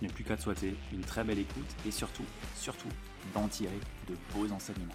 [0.00, 2.88] je n'ai plus qu'à te souhaiter une très belle écoute et surtout, surtout,
[3.34, 4.94] d'en tirer de beaux enseignements.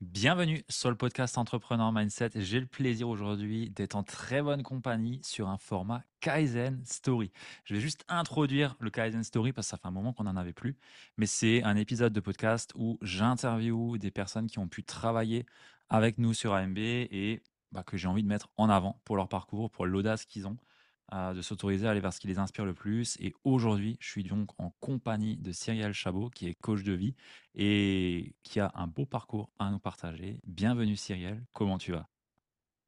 [0.00, 2.30] Bienvenue sur le podcast Entrepreneur Mindset.
[2.34, 7.32] J'ai le plaisir aujourd'hui d'être en très bonne compagnie sur un format Kaizen Story.
[7.64, 10.36] Je vais juste introduire le Kaizen Story parce que ça fait un moment qu'on n'en
[10.36, 10.76] avait plus.
[11.16, 15.46] Mais c'est un épisode de podcast où j'interviewe des personnes qui ont pu travailler
[15.88, 19.28] avec nous sur AMB et bah, que j'ai envie de mettre en avant pour leur
[19.28, 20.58] parcours, pour l'audace qu'ils ont
[21.12, 23.16] de s'autoriser à aller vers ce qui les inspire le plus.
[23.20, 27.14] Et aujourd'hui, je suis donc en compagnie de Cyrielle Chabot, qui est coach de vie
[27.54, 30.40] et qui a un beau parcours à nous partager.
[30.44, 32.08] Bienvenue Cyrielle, comment tu vas?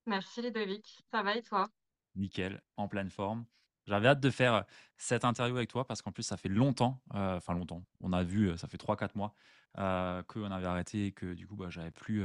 [0.07, 1.69] Merci Ludovic, ça va et toi?
[2.17, 3.45] Nickel, en pleine forme.
[3.87, 4.65] J'avais hâte de faire
[4.97, 8.57] cette interview avec toi parce qu'en plus, ça fait longtemps, enfin longtemps, on a vu,
[8.59, 9.35] ça fait 3-4 mois
[9.79, 12.23] euh, qu'on avait arrêté et que du coup, bah, j'avais plus,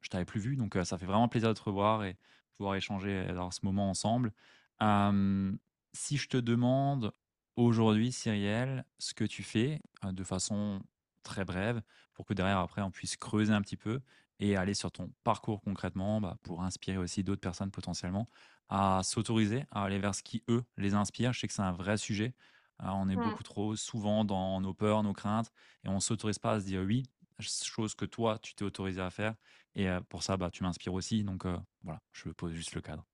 [0.00, 0.56] je t'avais plus vu.
[0.56, 2.16] Donc, ça fait vraiment plaisir de te revoir et
[2.56, 4.32] pouvoir échanger dans ce moment ensemble
[4.80, 7.12] si je te demande
[7.56, 10.80] aujourd'hui, Cyrielle, ce que tu fais de façon
[11.22, 11.82] très brève,
[12.14, 14.00] pour que derrière, après, on puisse creuser un petit peu
[14.40, 18.28] et aller sur ton parcours concrètement bah, pour inspirer aussi d'autres personnes potentiellement
[18.68, 21.32] à s'autoriser à aller vers ce qui, eux, les inspire.
[21.32, 22.34] Je sais que c'est un vrai sujet.
[22.80, 23.22] on est mmh.
[23.22, 25.50] beaucoup trop souvent dans nos peurs, nos craintes,
[25.84, 27.04] et on ne s'autorise pas à se dire oui,
[27.40, 29.34] chose que toi, tu t'es autorisé à faire.
[29.74, 31.24] Et pour ça, bah, tu m'inspires aussi.
[31.24, 31.46] Donc
[31.82, 33.04] voilà, je pose juste le cadre.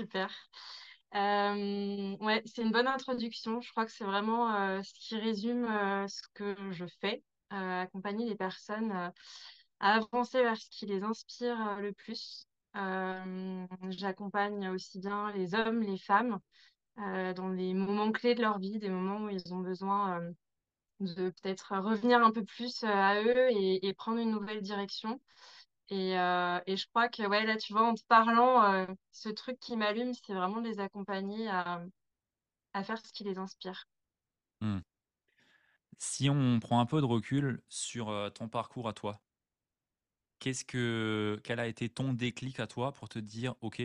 [0.00, 0.30] Super.
[1.14, 3.60] Euh, ouais, c'est une bonne introduction.
[3.60, 8.26] Je crois que c'est vraiment euh, ce qui résume euh, ce que je fais, accompagner
[8.26, 9.12] les personnes à
[9.80, 12.46] avancer vers ce qui les inspire le plus.
[13.90, 16.38] j'accompagne aussi bien les hommes, les femmes,
[16.96, 20.20] dans les moments clés de leur vie, des moments où ils ont besoin
[21.00, 25.20] de peut-être revenir un peu plus à eux et prendre une nouvelle direction.
[25.92, 29.58] Euh, et, je crois que ouais, là, tu vois, en te parlant, euh, ce truc
[29.58, 31.84] qui m'allume, c'est vraiment de les accompagner à,
[32.84, 33.88] faire ce qui les inspire.
[34.60, 34.78] Mmh.
[35.98, 39.20] Si on prend un peu de recul sur euh, ton parcours à toi,
[40.38, 43.82] qu'est-ce que, quel a été ton déclic à toi pour te dire, OK,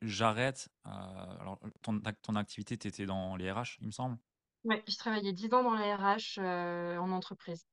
[0.00, 0.70] j'arrête.
[0.84, 4.16] alors, ton, ton activité, tu étais dans les RH, il me semble.
[4.64, 6.38] Oui, je travaillais 10 ans dans les RH
[6.98, 7.66] en entreprise.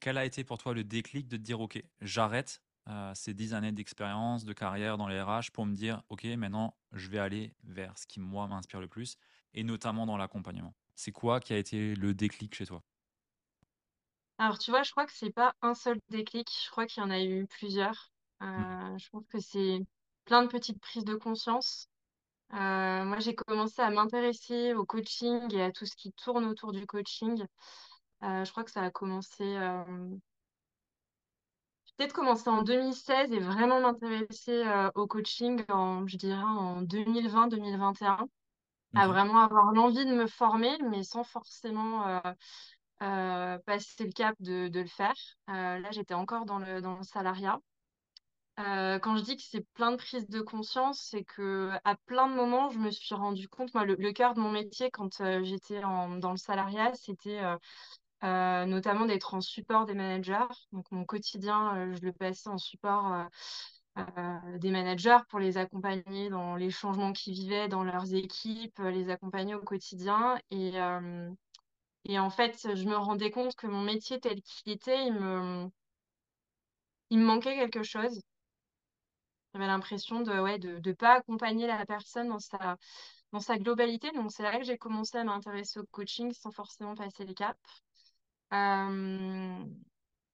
[0.00, 3.54] Quel a été pour toi le déclic de te dire, OK, j'arrête euh, ces dix
[3.54, 7.54] années d'expérience, de carrière dans les RH pour me dire, OK, maintenant, je vais aller
[7.64, 9.16] vers ce qui, moi, m'inspire le plus,
[9.54, 10.74] et notamment dans l'accompagnement.
[10.94, 12.82] C'est quoi qui a été le déclic chez toi?
[14.38, 17.06] Alors, tu vois, je crois que c'est pas un seul déclic, je crois qu'il y
[17.06, 18.10] en a eu plusieurs.
[18.40, 18.44] Mmh.
[18.46, 19.78] Euh, je pense que c'est
[20.24, 21.88] plein de petites prises de conscience.
[22.52, 26.72] Euh, moi, j'ai commencé à m'intéresser au coaching et à tout ce qui tourne autour
[26.72, 27.46] du coaching
[28.22, 29.84] je crois que ça a commencé, euh,
[31.96, 38.28] peut-être commencé en 2016 et vraiment m'intéresser euh, au coaching en, je dirais, en 2020-2021.
[38.94, 42.22] À vraiment avoir l'envie de me former, mais sans forcément
[42.98, 45.14] passer le cap de, le faire.
[45.48, 47.58] là, j'étais encore dans le, dans le salariat.
[48.58, 52.34] quand je dis que c'est plein de prises de conscience, c'est que à plein de
[52.34, 56.30] moments, je me suis rendu compte, moi, le, cœur de mon métier quand j'étais dans
[56.30, 57.40] le salariat, c'était
[58.24, 60.46] euh, notamment d'être en support des managers.
[60.72, 63.26] Donc mon quotidien, euh, je le passais en support
[63.98, 69.10] euh, des managers pour les accompagner dans les changements qu'ils vivaient dans leurs équipes, les
[69.10, 70.38] accompagner au quotidien.
[70.50, 75.68] Et, en fait, je me rendais compte que mon métier tel qu'il était, il me,
[77.10, 78.20] il me manquait quelque chose.
[79.52, 82.76] J'avais l'impression de ne ouais, de, pas accompagner la personne dans sa,
[83.32, 84.10] dans sa globalité.
[84.12, 87.58] Donc, c'est là que j'ai commencé à m'intéresser au coaching sans forcément passer les caps.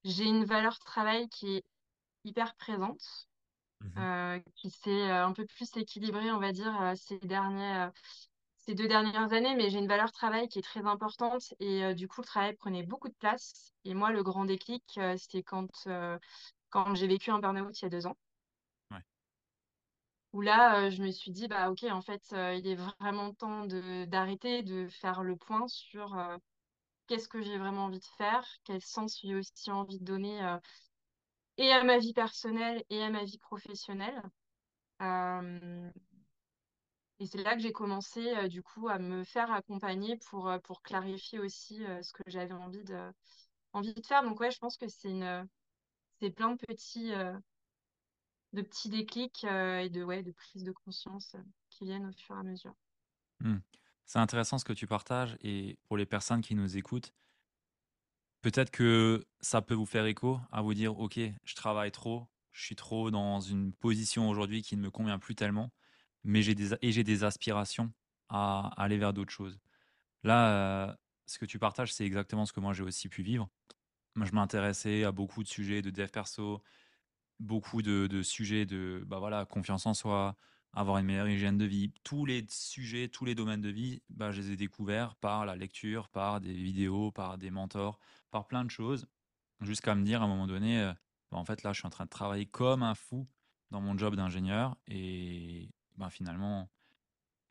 [0.05, 1.65] J'ai une valeur travail qui est
[2.25, 3.29] hyper présente,
[3.81, 7.91] mmh qui s'est un peu plus équilibrée, on va dire, ces derniers,
[8.69, 11.95] ces deux dernières années, mais j'ai une valeur travail qui est très importante et euh,
[11.95, 13.73] du coup, le travail prenait beaucoup de place.
[13.87, 16.19] Et moi, le grand déclic, euh, c'était quand, euh,
[16.69, 18.17] quand j'ai vécu un burn-out il y a deux ans.
[20.35, 24.63] Où là, je me suis dit, bah ok, en fait, il est vraiment temps d'arrêter,
[24.63, 26.15] de, faire le point sur
[27.09, 30.57] qu'est-ce que j'ai vraiment envie de faire, quel sens j'ai aussi envie de donner
[31.57, 34.23] et à ma vie personnelle et à ma vie professionnelle.
[37.21, 40.59] Et c'est là que j'ai commencé euh, du coup à me faire accompagner pour, euh,
[40.59, 43.13] pour clarifier aussi euh, ce que j'avais envie de,
[43.73, 44.23] envie de faire.
[44.23, 45.49] Donc ouais, je pense que c'est une
[46.21, 47.13] c'est plein de petits
[48.53, 51.37] de petits déclics et de ouais, de prise de conscience
[51.71, 52.75] qui viennent au fur et à mesure.
[53.41, 53.59] Mmh.
[54.09, 57.15] C'est intéressant ce que tu partages et pour les personnes qui nous écoutent,
[58.43, 62.65] peut-être que ça peut vous faire écho à vous dire OK, je travaille trop, je
[62.65, 65.71] suis trop dans une position aujourd'hui qui ne me convient plus tellement
[66.25, 67.93] mais j'ai des, et j'ai des aspirations
[68.29, 69.59] à, aller vers d'autres choses.
[70.25, 73.49] Là, ce que tu partages, c'est exactement ce que moi j'ai aussi pu vivre.
[74.17, 76.63] Moi, je m'intéressais à beaucoup de sujets de dev perso,
[77.41, 80.37] beaucoup de, sujets de bah voilà, confiance en soi,
[80.73, 81.93] avoir une meilleure hygiène de vie.
[82.05, 85.57] Tous les sujets, tous les domaines de vie, bah, je les ai découverts par la
[85.57, 87.99] lecture, par des vidéos, par des mentors,
[88.31, 89.07] par plein de choses,
[89.61, 90.93] jusqu'à me dire à un moment donné, euh,
[91.31, 93.27] bah, en fait là, je suis en train de travailler comme un fou
[93.71, 96.71] dans mon job d'ingénieur et, ben, finalement,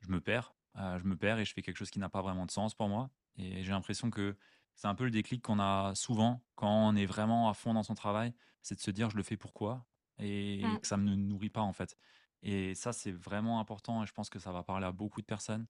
[0.01, 0.55] je me perds.
[0.77, 2.75] Euh, je me perds et je fais quelque chose qui n'a pas vraiment de sens
[2.75, 3.09] pour moi.
[3.35, 4.37] Et j'ai l'impression que
[4.75, 7.83] c'est un peu le déclic qu'on a souvent quand on est vraiment à fond dans
[7.83, 9.85] son travail, c'est de se dire je le fais pourquoi?
[10.19, 10.79] Et mmh.
[10.79, 11.97] que ça ne me nourrit pas en fait.
[12.43, 15.25] Et ça, c'est vraiment important et je pense que ça va parler à beaucoup de
[15.25, 15.67] personnes.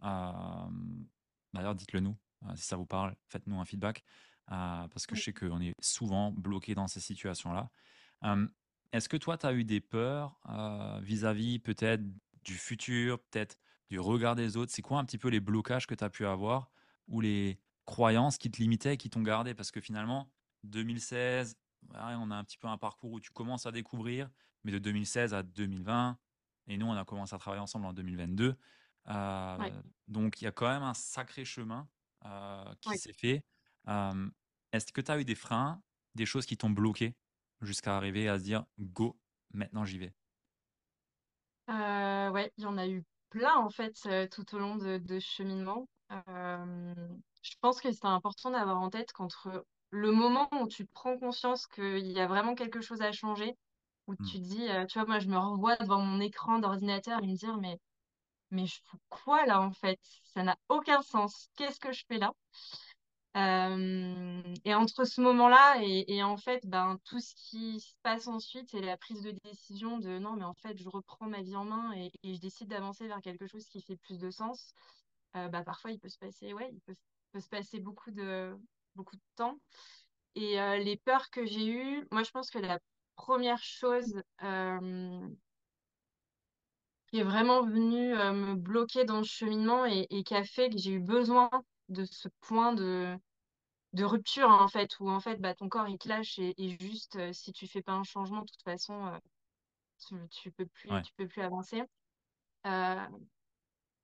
[0.00, 2.16] D'ailleurs, dites-le nous
[2.54, 4.02] si ça vous parle, faites-nous un feedback
[4.46, 7.70] parce que je sais qu'on est souvent bloqué dans ces situations-là.
[8.92, 10.40] Est-ce que toi, tu as eu des peurs
[11.02, 12.02] vis-à-vis peut-être
[12.42, 13.58] du futur, peut-être
[13.88, 14.72] du regard des autres?
[14.72, 16.70] C'est quoi un petit peu les blocages que tu as pu avoir
[17.08, 19.54] ou les croyances qui te limitaient et qui t'ont gardé?
[19.54, 20.30] Parce que finalement,
[20.64, 21.56] 2016,
[21.92, 24.30] on a un petit peu un parcours où tu commences à découvrir,
[24.64, 26.18] mais de 2016 à 2020,
[26.66, 28.56] et nous, on a commencé à travailler ensemble en 2022.
[30.08, 31.88] Donc, il y a quand même un sacré chemin
[32.80, 33.44] qui s'est fait.
[34.72, 35.82] Est-ce que tu as eu des freins,
[36.14, 37.16] des choses qui t'ont bloqué
[37.60, 39.20] jusqu'à arriver à se dire go,
[39.52, 40.14] maintenant j'y vais?
[41.68, 44.98] Euh, Ouais, il y en a eu plein en fait euh, tout au long de,
[44.98, 45.88] de cheminement.
[46.12, 46.94] Euh,
[47.42, 51.66] je pense que c'est important d'avoir en tête qu'entre le moment où tu prends conscience
[51.66, 53.56] qu'il y a vraiment quelque chose à changer,
[54.06, 54.26] où hmm.
[54.26, 57.56] tu dis, tu vois, moi je me revois devant mon écran d'ordinateur et me dire,
[57.58, 57.78] mais,
[58.50, 60.00] mais je fais quoi là en fait?
[60.24, 61.48] Ça n'a aucun sens.
[61.56, 62.32] Qu'est-ce que je fais là?
[63.36, 68.70] Euh, et entre ce moment-là et, en fait, ben, tout ce qui se passe ensuite,
[68.70, 71.64] c'est la prise de décision de non, mais en fait, je reprends ma vie en
[71.64, 74.74] main et, je décide d'avancer vers quelque chose qui fait plus de sens.
[75.36, 76.96] Euh, bah, parfois, il peut se passer, ouais, il peut,
[77.40, 78.56] se passer beaucoup de,
[78.96, 79.56] beaucoup de temps.
[80.34, 82.80] Et euh, les peurs que j'ai eues, moi, je pense que la
[83.20, 84.22] première chose
[87.08, 90.78] qui est vraiment venue me bloquer dans le cheminement et, et qui a fait que
[90.78, 91.50] j'ai eu besoin
[91.88, 93.18] de ce point de,
[93.92, 97.16] de rupture, en fait, où en fait, bah, ton corps, il te lâche et, juste,
[97.16, 99.18] euh, si tu fais pas un changement, de toute façon, euh,
[100.06, 101.82] tu, tu, peux plus, tu peux plus avancer.
[102.66, 103.06] Euh,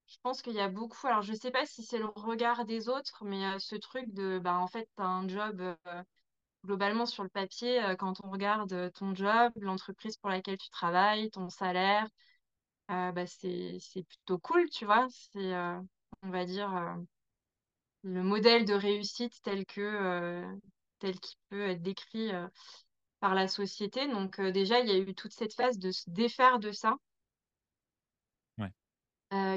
[0.06, 2.88] je pense qu'il y a beaucoup, alors je sais pas si c'est le regard des
[2.88, 5.76] autres, mais ce truc de, bah, en fait, tu as un job
[6.66, 11.48] globalement sur le papier, quand on regarde ton job, l'entreprise pour laquelle tu travailles, ton
[11.48, 12.06] salaire,
[12.88, 15.06] bah, c'est plutôt cool, tu vois.
[15.32, 15.54] C'est,
[16.22, 16.98] on va dire,
[18.06, 20.46] le modèle de réussite tel que euh,
[21.00, 22.46] tel qu'il peut être décrit euh,
[23.20, 24.06] par la société.
[24.08, 26.94] Donc euh, déjà, il y a eu toute cette phase de se défaire de ça,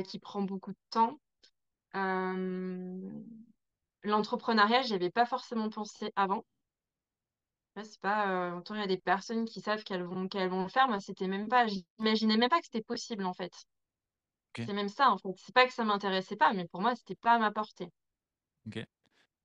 [0.04, 1.20] qui prend beaucoup de temps.
[4.04, 6.44] L'entrepreneuriat, n'y avais pas forcément pensé avant.
[7.76, 10.70] C'est pas, autant il y a des personnes qui savent qu'elles vont, qu'elles vont le
[10.70, 10.90] faire.
[10.90, 13.54] Moi, c'était même pas, j'imaginais même pas que c'était possible en fait.
[14.58, 15.30] C'est même ça en fait.
[15.38, 17.90] C'est pas que ça m'intéressait pas, mais pour moi, c'était pas à ma portée.
[18.68, 18.86] Ok.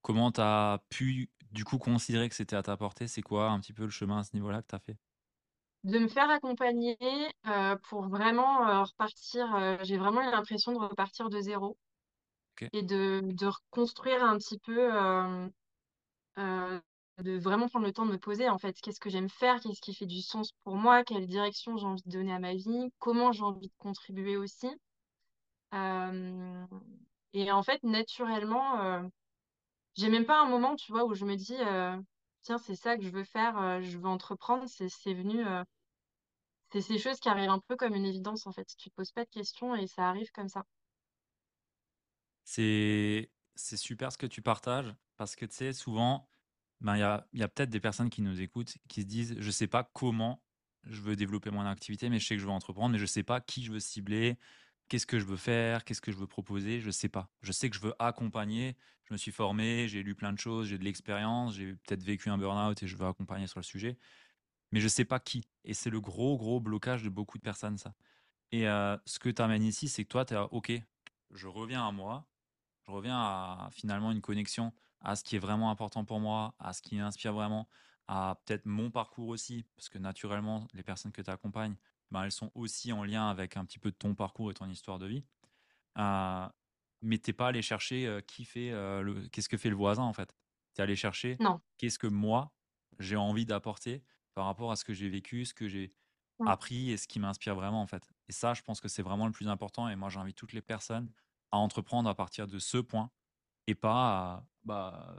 [0.03, 3.07] Comment tu as pu du coup considérer que c'était à ta portée?
[3.07, 4.99] C'est quoi un petit peu le chemin à ce niveau-là que tu as fait?
[5.85, 6.97] De me faire accompagner
[7.47, 9.55] euh, pour vraiment euh, repartir.
[9.55, 11.77] Euh, j'ai vraiment l'impression de repartir de zéro
[12.73, 14.91] et de, de reconstruire un petit peu,
[17.19, 18.77] de vraiment prendre le temps de me poser en fait.
[18.81, 19.61] Qu'est-ce que j'aime faire?
[19.61, 21.05] Qu'est-ce qui fait du sens pour moi?
[21.05, 22.91] Quelle direction j'ai envie de donner à ma vie?
[22.99, 24.69] Comment j'ai envie de contribuer aussi?
[27.33, 29.11] Et en fait, naturellement,
[29.97, 31.57] j'ai même pas un moment, tu vois, où je me dis,
[32.43, 34.65] tiens, c'est ça que je veux faire, je veux entreprendre.
[34.69, 35.45] C'est venu,
[36.73, 38.67] c'est ces choses qui arrivent un peu comme une évidence, en fait.
[38.77, 40.65] Tu te poses pas de questions et ça arrive comme ça.
[42.45, 46.29] C'est super ce que tu partages parce que tu sais, souvent,
[46.81, 49.37] ben, il y a, y a peut-être des personnes qui nous écoutent qui se disent
[49.39, 50.43] Je sais pas comment
[50.85, 53.23] je veux développer mon activité, mais je sais que je veux entreprendre, mais je sais
[53.23, 54.39] pas qui je veux cibler,
[54.89, 57.31] qu'est-ce que je veux faire, qu'est-ce que je veux proposer, je sais pas.
[57.43, 60.69] Je sais que je veux accompagner, je me suis formé, j'ai lu plein de choses,
[60.69, 63.99] j'ai de l'expérience, j'ai peut-être vécu un burn-out et je veux accompagner sur le sujet,
[64.73, 65.49] mais je sais pas qui.
[65.65, 67.95] Et c'est le gros, gros blocage de beaucoup de personnes, ça.
[68.53, 70.73] Et euh, ce que tu amènes ici, c'est que toi, tu es OK,
[71.33, 72.29] je reviens à moi,
[72.87, 74.73] je reviens à finalement une connexion
[75.05, 77.69] à ce qui est vraiment important pour moi, à ce qui m'inspire vraiment,
[78.09, 81.77] à peut-être mon parcours aussi, parce que naturellement, les personnes que tu accompagnes,
[82.11, 84.69] ben, elles sont aussi en lien avec un petit peu de ton parcours et ton
[84.69, 85.25] histoire de vie.
[85.99, 86.49] Euh,
[87.03, 90.03] mais t'es pas allé chercher euh, qui fait euh, le, qu'est-ce que fait le voisin
[90.03, 90.35] en fait.
[90.75, 91.37] Tu es allé chercher
[91.77, 92.53] qu'est-ce que moi
[92.99, 94.03] j'ai envie d'apporter
[94.35, 95.93] par rapport à ce que j'ai vécu, ce que j'ai
[96.47, 98.11] appris et ce qui m'inspire vraiment en fait.
[98.29, 99.89] Et ça, je pense que c'est vraiment le plus important.
[99.89, 101.11] Et moi, j'invite toutes les personnes
[101.53, 103.11] à entreprendre à partir de ce point
[103.67, 103.91] et pas
[104.37, 105.15] à bah,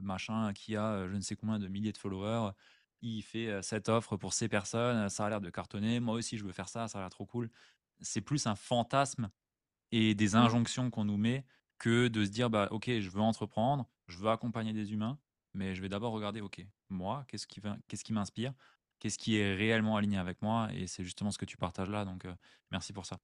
[0.00, 2.52] machin qui a je ne sais combien de milliers de followers.
[3.02, 6.00] Il fait cette offre pour ces personnes, ça a l'air de cartonner.
[6.00, 7.50] Moi aussi, je veux faire ça, ça a l'air trop cool.
[8.00, 9.30] C'est plus un fantasme
[9.92, 10.36] et des mmh.
[10.36, 11.44] injonctions qu'on nous met
[11.78, 15.18] que de se dire bah, Ok, je veux entreprendre, je veux accompagner des humains,
[15.54, 18.52] mais je vais d'abord regarder Ok, moi, qu'est-ce qui, qu'est-ce qui m'inspire
[19.00, 20.68] Qu'est-ce qui est réellement aligné avec moi?
[20.74, 22.04] Et c'est justement ce que tu partages là.
[22.04, 22.26] Donc,
[22.70, 23.18] merci pour ça.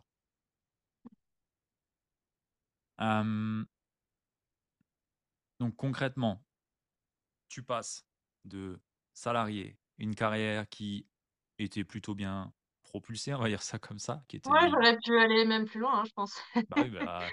[5.58, 6.44] Donc concrètement,
[7.48, 8.06] tu passes
[8.44, 8.80] de
[9.14, 11.06] salarié, une carrière qui
[11.58, 14.22] était plutôt bien propulsée, on va dire ça comme ça.
[14.28, 16.40] Qui était ouais, j'aurais pu aller même plus loin, hein, je pense.
[16.54, 17.28] bah oui, bah,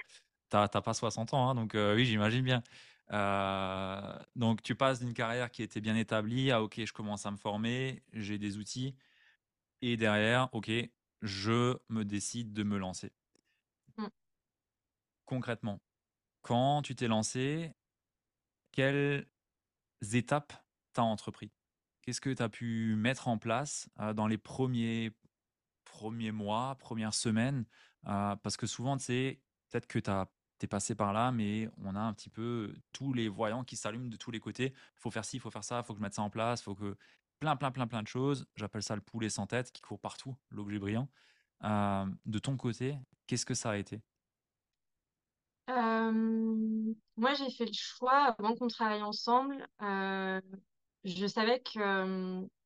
[0.49, 2.63] t'as pas 60 ans, hein, donc oui, j'imagine bien.
[4.35, 7.37] donc tu passes d'une carrière qui était bien établie à ok, je commence à me
[7.37, 8.95] former, j'ai des outils,
[9.81, 10.71] et derrière, ok,
[11.21, 13.11] je me décide de me lancer.
[13.97, 14.07] Mmh.
[15.25, 15.81] Concrètement,
[16.41, 17.73] quand tu t'es lancé,
[18.73, 19.25] quelles
[20.11, 20.53] étapes
[20.93, 21.53] tu as entrepris?
[22.01, 25.11] Qu'est-ce que tu as pu mettre en place dans les premiers,
[25.85, 27.65] premiers mois, premières semaines?
[28.03, 30.09] Parce que souvent, tu sais, peut-être que tu
[30.61, 34.09] es passé par là, mais on a un petit peu tous les voyants qui s'allument
[34.09, 34.73] de tous les côtés.
[34.75, 36.61] Il faut faire ci, il faut faire ça, faut que je mette ça en place,
[36.61, 36.97] faut que.
[37.39, 38.45] Plein, plein, plein, plein de choses.
[38.55, 41.09] J'appelle ça le poulet sans tête qui court partout, l'objet brillant.
[41.61, 44.01] de ton côté, qu'est-ce que ça a été?
[45.67, 51.81] Moi, j'ai fait le choix, avant qu'on travaille ensemble, je savais qu'il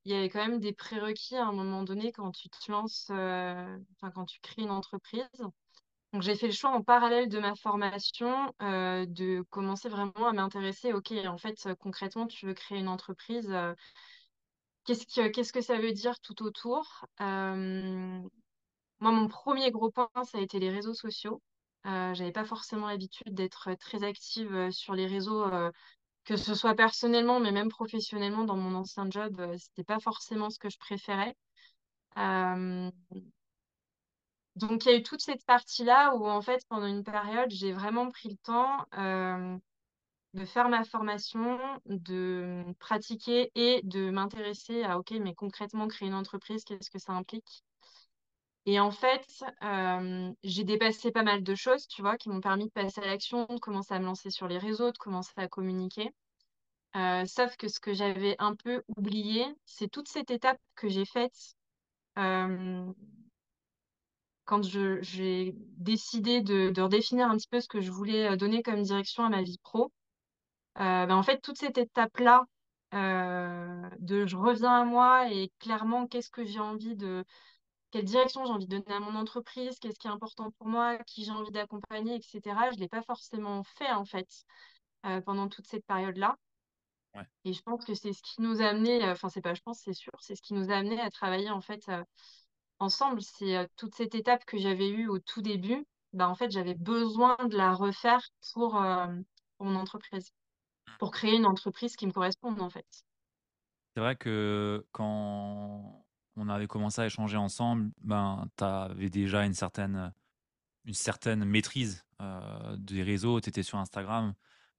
[0.06, 4.12] y avait quand même des prérequis à un moment donné quand tu te lances, enfin,
[4.14, 5.28] quand tu crées une entreprise.
[6.14, 10.94] Donc, j'ai fait le choix en parallèle de ma formation de commencer vraiment à m'intéresser.
[10.94, 13.54] Ok, en fait, concrètement, tu veux créer une entreprise.
[14.86, 17.06] qu'est-ce que, qu'est-ce que ça veut dire tout autour?
[17.20, 21.42] moi, mon premier gros point, ça a été les réseaux sociaux.
[21.88, 25.46] Euh, j'avais pas forcément l'habitude d'être très active sur les réseaux
[26.26, 30.50] que ce soit personnellement, mais même professionnellement dans mon ancien job, euh, c'était pas forcément
[30.50, 31.36] ce que je préférais.
[32.18, 32.92] Euh,
[34.56, 37.72] donc il y a eu toute cette partie-là où en fait pendant une période j'ai
[37.74, 39.58] vraiment pris le temps euh,
[40.34, 46.16] de faire ma formation, de pratiquer et de m'intéresser à ok mais concrètement créer une
[46.16, 47.66] entreprise, qu'est-ce que ça implique?
[48.68, 49.26] Et en fait,
[50.44, 53.46] j'ai dépassé pas mal de choses, tu vois, qui m'ont permis de passer à l'action,
[53.50, 56.12] de commencer à me lancer sur les réseaux, de commencer à communiquer.
[56.94, 61.56] sauf que ce que j'avais un peu oublié, c'est toute cette étape que j'ai faite
[64.44, 69.24] quand j'ai décidé de, redéfinir un petit peu ce que je voulais donner comme direction
[69.24, 69.94] à ma vie pro.
[70.76, 72.46] Ben, en fait, toute cette étape-là,
[72.92, 77.24] de je reviens à moi et clairement, qu'est-ce que j'ai envie de,
[77.92, 80.98] quelle direction j'ai envie de donner à mon entreprise, qu'est-ce qui est important pour moi,
[81.06, 82.42] qui j'ai envie d'accompagner, etc.
[82.72, 84.28] Je ne l'ai pas forcément fait en fait
[85.06, 86.38] euh, pendant toute cette période-là.
[87.46, 89.62] Et je pense que c'est ce qui nous a amené, euh, enfin c'est pas je
[89.62, 92.04] pense, c'est sûr, c'est ce qui nous a amené à travailler en fait euh,
[92.78, 93.22] ensemble.
[93.24, 97.36] C'est toute cette étape que j'avais eue au tout début, bah, en fait j'avais besoin
[97.50, 98.22] de la refaire
[98.54, 98.80] pour,
[99.58, 100.32] pour mon entreprise,
[101.00, 102.86] pour créer une entreprise qui me corresponde en fait.
[103.96, 106.06] C'est vrai que quand
[106.38, 110.14] on avait commencé à échanger ensemble, ben, tu avais déjà une certaine,
[110.86, 113.42] une certaine maîtrise euh, des réseaux.
[113.42, 114.34] Tu étais sur Instagram.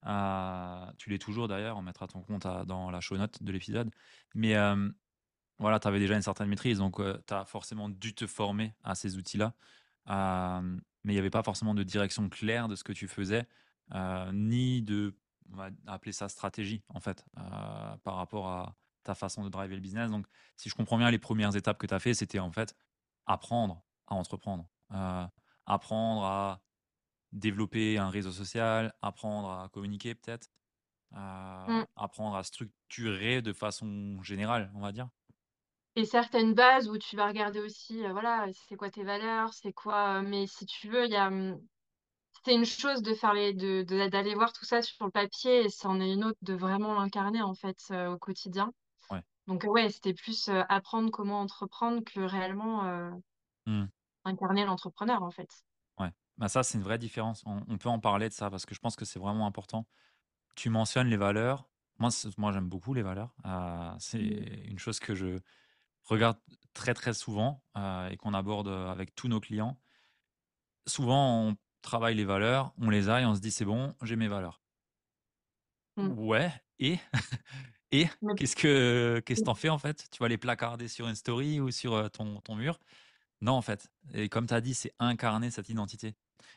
[0.07, 1.77] Euh, tu l'es toujours d'ailleurs.
[1.77, 3.91] On mettra ton compte dans la show note de l'épisode.
[4.35, 4.89] Mais euh,
[5.59, 6.79] voilà, tu avais déjà une certaine maîtrise.
[6.79, 9.55] Donc, tu as forcément dû te former à ces outils-là.
[10.07, 13.47] mais il n'y avait pas forcément de direction claire de ce que tu faisais,
[13.95, 15.17] euh, ni de,
[15.53, 18.75] on va appeler ça stratégie, en fait, euh, par rapport à
[19.09, 20.11] ta façon de driver le business.
[20.11, 22.77] Donc, si je comprends bien, les premières étapes que tu as fait, c'était en fait
[23.27, 25.27] apprendre à entreprendre, euh,
[25.67, 26.63] apprendre à
[27.33, 30.51] développer un réseau social, apprendre à communiquer peut-être,
[31.69, 31.85] Mmh.
[31.97, 35.09] apprendre à structurer de façon générale, on va dire.
[35.97, 40.23] Et certaines bases où tu vas regarder aussi, voilà, c'est quoi tes valeurs, c'est quoi.
[40.23, 41.31] mais si tu veux, il y a.
[41.31, 41.61] Mmh,
[42.45, 45.71] c'est une chose de faire les, de, d'aller voir tout ça sur le papier et
[45.71, 48.73] c'en est une autre de vraiment l'incarner en fait au quotidien.
[49.49, 52.85] Donc ouais, c'était plus apprendre comment entreprendre que réellement
[53.65, 53.87] mmh.
[54.25, 55.65] incarner l'entrepreneur en fait.
[55.99, 57.43] Ouais, bah ça c'est une vraie différence.
[57.47, 59.87] On, peut en parler de ça parce que je pense que c'est vraiment important.
[60.55, 61.67] Tu mentionnes les valeurs.
[61.99, 63.35] Moi, moi j'aime beaucoup les valeurs.
[63.47, 64.71] Euh, c'est mmh.
[64.71, 65.39] une chose que je
[66.05, 66.39] regarde
[66.75, 69.81] très très souvent euh, et qu'on aborde avec tous nos clients.
[70.87, 74.17] Souvent, on travaille les valeurs, on les a et on se dit c'est bon, j'ai
[74.17, 74.61] mes valeurs.
[75.97, 76.19] Mmh.
[76.19, 76.99] Ouais, et
[77.93, 80.09] et qu'est-ce que qu'est-ce t'en fais en fait?
[80.11, 82.79] Tu vas les placarder sur une story ou sur ton, ton mur?
[83.41, 83.89] Non en fait.
[84.15, 86.15] Et comme tu as dit, c'est incarner cette identité.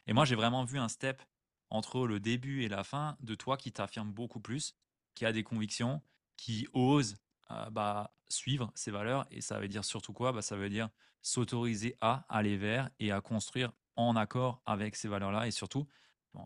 [0.07, 1.21] Et moi, j'ai vraiment vu un step
[1.69, 4.75] entre le début et la fin de toi qui t'affirme beaucoup plus,
[5.15, 6.01] qui a des convictions,
[6.37, 7.17] qui ose
[7.51, 9.25] euh, bah, suivre ses valeurs.
[9.31, 10.31] Et ça veut dire surtout quoi?
[10.33, 10.89] Bah, Ça veut dire
[11.21, 15.47] s'autoriser à aller vers et à construire en accord avec ces valeurs-là.
[15.47, 15.87] Et surtout,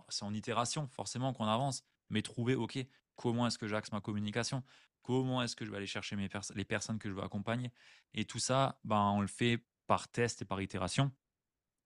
[0.10, 2.77] c'est en itération forcément qu'on avance, mais trouver, OK,
[3.15, 4.63] comment est-ce que j'axe ma communication
[5.01, 7.72] Comment est-ce que je vais aller chercher mes les personnes que je veux accompagner.
[8.15, 11.12] Et tout ça, bah, on le fait par test et par itération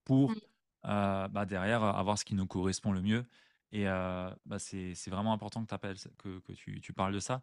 [0.04, 0.36] pour mmh.
[0.86, 3.26] euh, bah, derrière avoir ce qui nous correspond le mieux.
[3.72, 7.42] Et euh, bah, c'est vraiment important que, appelles, que, que tu, tu, parles de ça.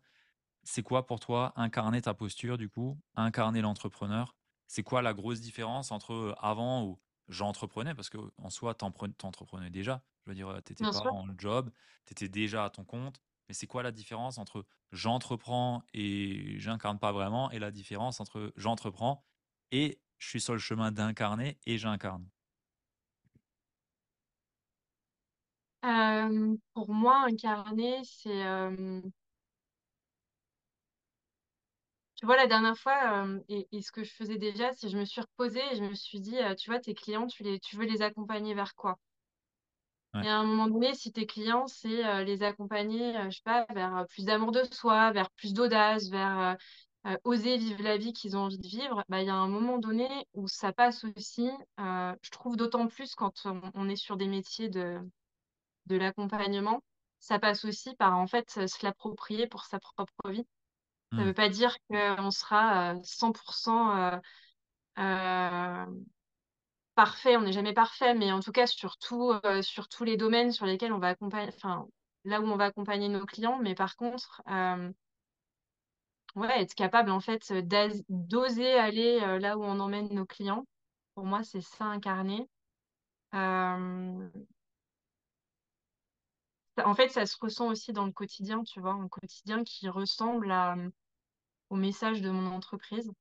[0.63, 4.35] C'est quoi pour toi incarner ta posture du coup, incarner l'entrepreneur?
[4.67, 7.95] C'est quoi la grosse différence entre avant où j'entreprenais?
[7.95, 11.71] Parce que en soi t'entreprenais déjà, je veux dire tu n'étais pas en job,
[12.05, 16.99] tu étais déjà à ton compte, mais c'est quoi la différence entre j'entreprends et j'incarne
[16.99, 19.23] pas vraiment et la différence entre j'entreprends
[19.71, 22.29] et je suis sur le chemin d'incarner et j'incarne?
[26.73, 28.43] Pour moi, incarner, c'est
[32.15, 35.21] Tu vois, la dernière fois, et, ce que je faisais déjà, c'est je me suis
[35.21, 38.75] reposée et je me suis dit, tu vois, tes clients, tu veux les accompagner vers
[38.75, 38.97] quoi?
[40.15, 43.67] Et à un moment donné, si tes clients, c'est euh, les accompagner, je sais pas,
[43.73, 46.55] vers plus d'amour de soi, vers plus d'audace, vers
[47.23, 49.77] oser vivre la vie qu'ils ont envie de vivre, bah, il y a un moment
[49.77, 54.67] donné où ça passe aussi, je trouve d'autant plus quand on, est sur des métiers
[54.67, 54.99] de,
[55.85, 56.81] de l'accompagnement,
[57.19, 60.45] ça passe aussi par en fait se l'approprier pour sa propre vie.
[61.11, 61.25] Ça ne mmh.
[61.27, 64.19] veut pas dire qu'on sera 100% euh,
[64.99, 65.85] euh,
[66.97, 68.97] parfait, on n'est jamais parfait, mais en tout cas sur,
[69.45, 71.87] euh, sur tous les domaines sur lesquels on va accompagner, enfin
[72.25, 74.41] là où on va accompagner nos clients, mais par contre,
[76.35, 77.51] ouais, être capable en fait
[78.09, 80.65] d'oser aller là où on emmène nos clients.
[81.15, 82.47] Pour moi, c'est ça incarner.
[83.33, 84.29] En
[86.95, 90.53] fait, ça se ressent aussi dans le quotidien, tu vois, un quotidien qui ressemble
[91.69, 93.11] au message de mon entreprise.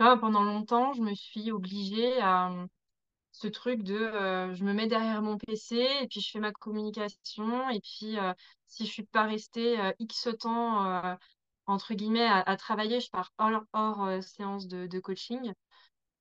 [0.00, 2.50] Pendant longtemps, je me suis obligée à
[3.32, 6.52] ce truc de euh, je me mets derrière mon PC et puis je fais ma
[6.52, 8.32] communication et puis euh,
[8.66, 11.16] si je suis pas restée euh, X temps
[11.66, 15.52] entre guillemets à, travailler, je pars hors, hors séance de, de coaching.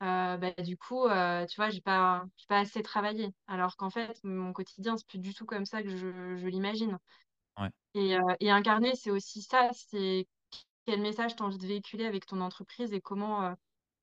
[0.02, 1.08] bah, du coup,
[1.50, 3.34] tu vois, j'ai pas, pas assez travaillé.
[3.48, 7.00] Alors qu'en fait, mon quotidien, c'est plus du tout comme ça que je, je l'imagine.
[7.96, 10.28] Et, euh, et, incarner, c'est aussi ça, c'est
[10.86, 13.54] quel message tu as envie de véhiculer avec ton entreprise et comment, euh,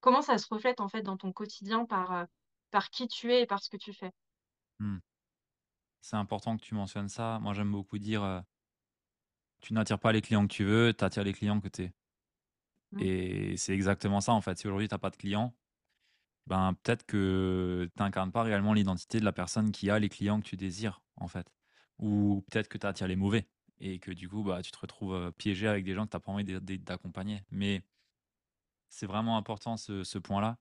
[0.01, 2.25] comment ça se reflète en fait dans ton quotidien par, euh,
[2.71, 4.13] par qui tu es et par ce que tu fais?
[4.79, 4.99] Mmh.
[6.01, 7.39] C'est important que tu mentionnes ça.
[7.41, 8.45] Moi, j'aime beaucoup dire
[9.61, 11.93] tu n'attires pas les clients que tu veux, tu attires les clients que tu es.
[12.93, 13.01] Mmh.
[13.01, 14.59] Et c'est exactement ça en fait.
[14.59, 15.55] Si aujourd'hui tu n'as pas de clients,
[16.47, 20.41] ben, peut-être que tu n'incarnes pas réellement l'identité de la personne qui a les clients
[20.41, 21.53] que tu désires en fait.
[21.99, 23.49] Ou peut-être que tu attires les mauvais
[23.81, 26.21] et que du coup, bah, tu te retrouves piégé avec des gens que tu n'as
[26.21, 26.45] pas envie
[26.79, 27.43] d'accompagner.
[27.51, 27.83] Mais
[28.89, 30.57] c'est vraiment important ce, point-là.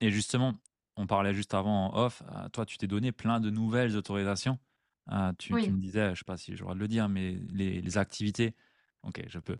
[0.00, 0.52] et justement,
[0.96, 4.58] on parlait juste avant en off, toi, tu t'es donné plein de nouvelles autorisations.
[5.38, 7.38] Tu, me disais, je ne sais pas si j'ai le droit de le dire, mais
[7.50, 8.54] les, activités,
[9.02, 9.58] ok, je peux.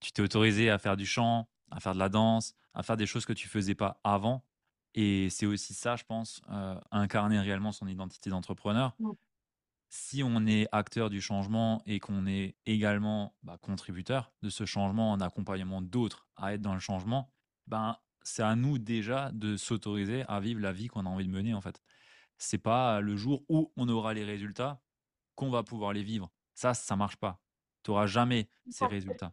[0.00, 3.06] tu t'es autorisé à faire du chant, à faire de la danse, à faire des
[3.06, 4.44] choses que tu faisais pas avant.
[4.94, 6.40] Et c'est aussi ça, je pense,
[6.90, 8.96] incarner réellement son identité d'entrepreneur
[9.94, 15.12] si on est acteur du changement et qu'on est également bah, contributeur de ce changement
[15.12, 17.30] en accompagnement d'autres à être dans le changement,
[17.68, 21.32] ben, c'est à nous déjà de s'autoriser à vivre la vie qu'on a envie de
[21.32, 21.80] mener en fait.
[22.38, 24.80] C'est pas le jour où on aura les résultats
[25.36, 26.28] qu'on va pouvoir les vivre.
[26.54, 27.40] Ça, ça marche pas.
[27.84, 29.32] Tu auras jamais ces résultats.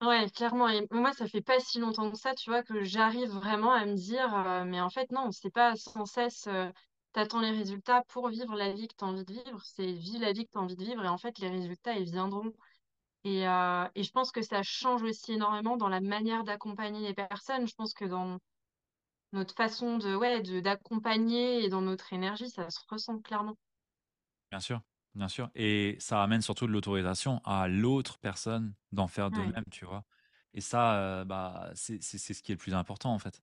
[0.00, 0.68] Ouais, clairement.
[0.68, 3.84] Et moi, ça fait pas si longtemps que ça, tu vois, que j'arrive vraiment à
[3.84, 6.70] me dire, euh, mais en fait, non, c'est pas sans cesse, euh,
[7.18, 10.32] t'attends les résultats pour vivre la vie que t'as envie de vivre, c'est vivre la
[10.32, 12.52] vie que t'as envie de vivre, et en fait, les résultats, ils viendront.
[13.24, 17.14] Et, euh, et je pense que ça change aussi énormément dans la manière d'accompagner les
[17.14, 17.66] personnes.
[17.66, 18.38] Je pense que dans
[19.32, 23.56] notre façon de, ouais, de, d'accompagner et dans notre énergie, ça se ressent clairement.
[24.52, 24.80] Bien sûr.
[25.16, 25.50] Bien sûr.
[25.56, 30.04] Et ça amène surtout de l'autorisation à l'autre personne d'en faire de même, tu vois.
[30.54, 33.42] Et ça, euh, bah, c'est ce qui est le plus important, en fait.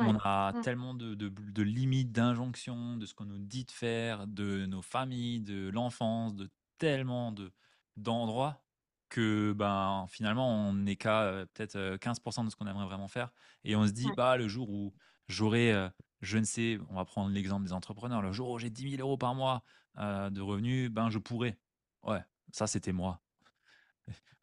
[0.00, 4.26] On a tellement de, de, de limites, d'injonctions, de ce qu'on nous dit de faire,
[4.26, 7.52] de nos familles, de l'enfance, de tellement de
[7.96, 8.62] d'endroits
[9.08, 13.08] que ben, finalement, on n'est qu'à euh, peut-être 15% euh, de ce qu'on aimerait vraiment
[13.08, 13.30] faire.
[13.64, 14.94] Et on se dit, bah, le jour où
[15.28, 18.96] j'aurai, je ne sais, on va prendre l'exemple des entrepreneurs, le jour où j'ai 10
[18.96, 19.62] 000 euros par mois
[19.96, 21.58] de revenus, ben, je pourrais.
[22.02, 23.20] Ouais, ça, c'était moi.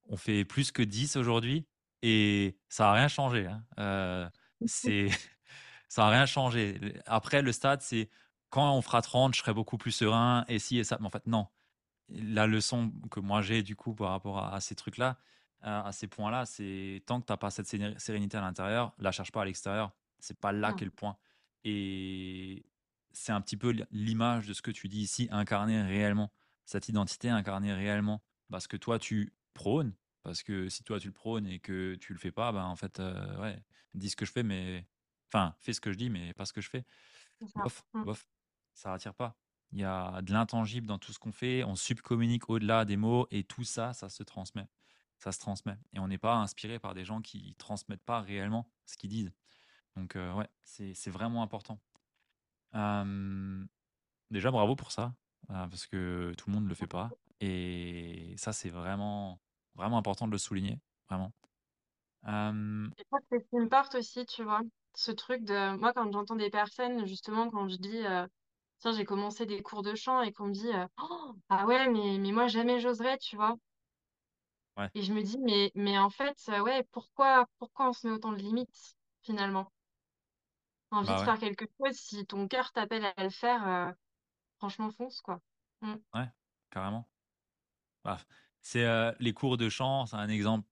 [0.07, 1.67] On fait plus que 10 aujourd'hui
[2.01, 3.47] et ça n'a rien changé.
[3.47, 4.31] Hein.
[4.65, 5.09] c'est,
[5.87, 6.79] ça n'a rien changé.
[7.05, 8.09] Après, le stade, c'est
[8.49, 10.97] quand on fera 30, je serai beaucoup plus serein et si et ça.
[10.99, 11.47] Mais en fait, non
[12.09, 15.17] la leçon que moi j'ai du coup par rapport à, ces trucs-là,
[15.61, 19.31] à, ces points-là, c'est tant que tu n'as pas cette sérénité à l'intérieur, la cherche
[19.31, 19.91] pas à l'extérieur.
[20.19, 21.17] C'est pas là qu'est le point.
[21.63, 22.65] Et
[23.11, 26.31] c'est un petit peu l'image de ce que tu dis ici, incarner réellement
[26.65, 29.93] cette identité, incarner réellement parce ce que toi tu prônes.
[30.23, 32.75] Parce que si toi tu le prônes et que tu le fais pas, ben en
[32.75, 34.87] fait, euh, ouais, dis ce que je fais, mais
[35.35, 36.85] enfin, fais ce que je dis, mais pas ce que je fais.
[37.55, 38.03] Bof, mmh.
[38.03, 38.27] bof,
[38.73, 39.37] ça attire pas.
[39.71, 41.63] Il y a de l'intangible dans tout ce qu'on fait.
[41.63, 44.67] On subcommunique au-delà des mots et tout ça, ça se transmet.
[45.19, 45.77] Ça se transmet.
[45.93, 49.33] Et on n'est pas inspiré par des gens qui transmettent pas réellement ce qu'ils disent.
[49.95, 51.79] Donc, euh, ouais, c'est vraiment important.
[54.31, 55.13] déjà, bravo pour ça,
[55.49, 57.09] euh, parce que tout le monde ne le fait pas.
[57.41, 59.41] Et ça, c'est vraiment,
[59.73, 61.33] vraiment important de le souligner, vraiment.
[62.25, 64.61] Je crois que c'est me porte aussi, tu vois.
[64.95, 65.77] Ce truc de.
[65.77, 68.05] Moi, quand j'entends des personnes, justement, quand je dis.
[68.05, 68.27] Euh,
[68.79, 71.89] Tiens, j'ai commencé des cours de chant et qu'on me dit euh, Oh, Ah ouais,
[71.89, 73.55] mais, mais moi jamais j'oserais, tu vois?
[74.93, 78.13] Et je me dis, mais, mais en fait, euh, ouais, pourquoi, pourquoi on se met
[78.13, 79.71] autant de limites finalement?
[80.91, 83.91] Envie bah de faire quelque chose, si ton cœur t'appelle à le faire, euh,
[84.57, 85.39] franchement, fonce, quoi.
[85.81, 85.95] Mm.
[86.13, 86.29] Ouais,
[86.69, 87.07] carrément.
[88.03, 88.19] Bah,
[88.61, 88.85] c'est
[89.19, 90.67] les cours de chant, c'est un exemple.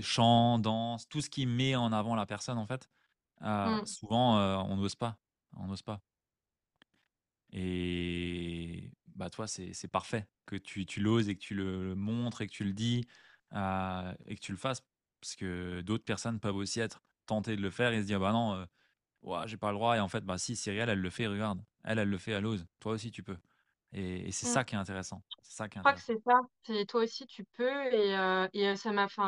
[0.00, 2.88] Chant, danse, tout ce qui met en avant la personne, en fait.
[3.44, 3.86] Mm.
[3.86, 5.18] Souvent, on n'ose pas.
[5.56, 6.00] On n'ose pas.
[7.52, 12.48] Et bah toi, c'est parfait que tu, tu l'oses et que tu le montres et
[12.48, 13.06] que tu le dis
[13.54, 14.82] euh, et que tu le fasses.
[15.20, 18.32] Parce que d'autres personnes peuvent aussi être tentées de le faire et se dire bah
[18.32, 18.64] non, euh,
[19.22, 19.96] ouais, j'ai pas le droit.
[19.96, 21.62] Et en fait, bah si, Cyrielle, elle le fait, regarde.
[21.84, 22.66] Elle, elle le fait, elle ose.
[22.80, 23.36] Toi aussi, tu peux.
[23.92, 24.64] Et, c'est ça mmh.
[24.64, 25.22] qui est intéressant.
[25.42, 26.40] Ça qui Je crois que c'est ça.
[26.64, 27.94] C'est toi aussi, tu peux.
[27.94, 29.22] Et, euh, et ça m'a fait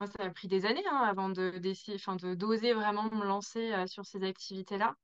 [0.00, 3.24] Moi, ça a pris des années hein, avant de d'essayer, enfin, de d'oser vraiment me
[3.24, 4.96] lancer sur ces activités-là.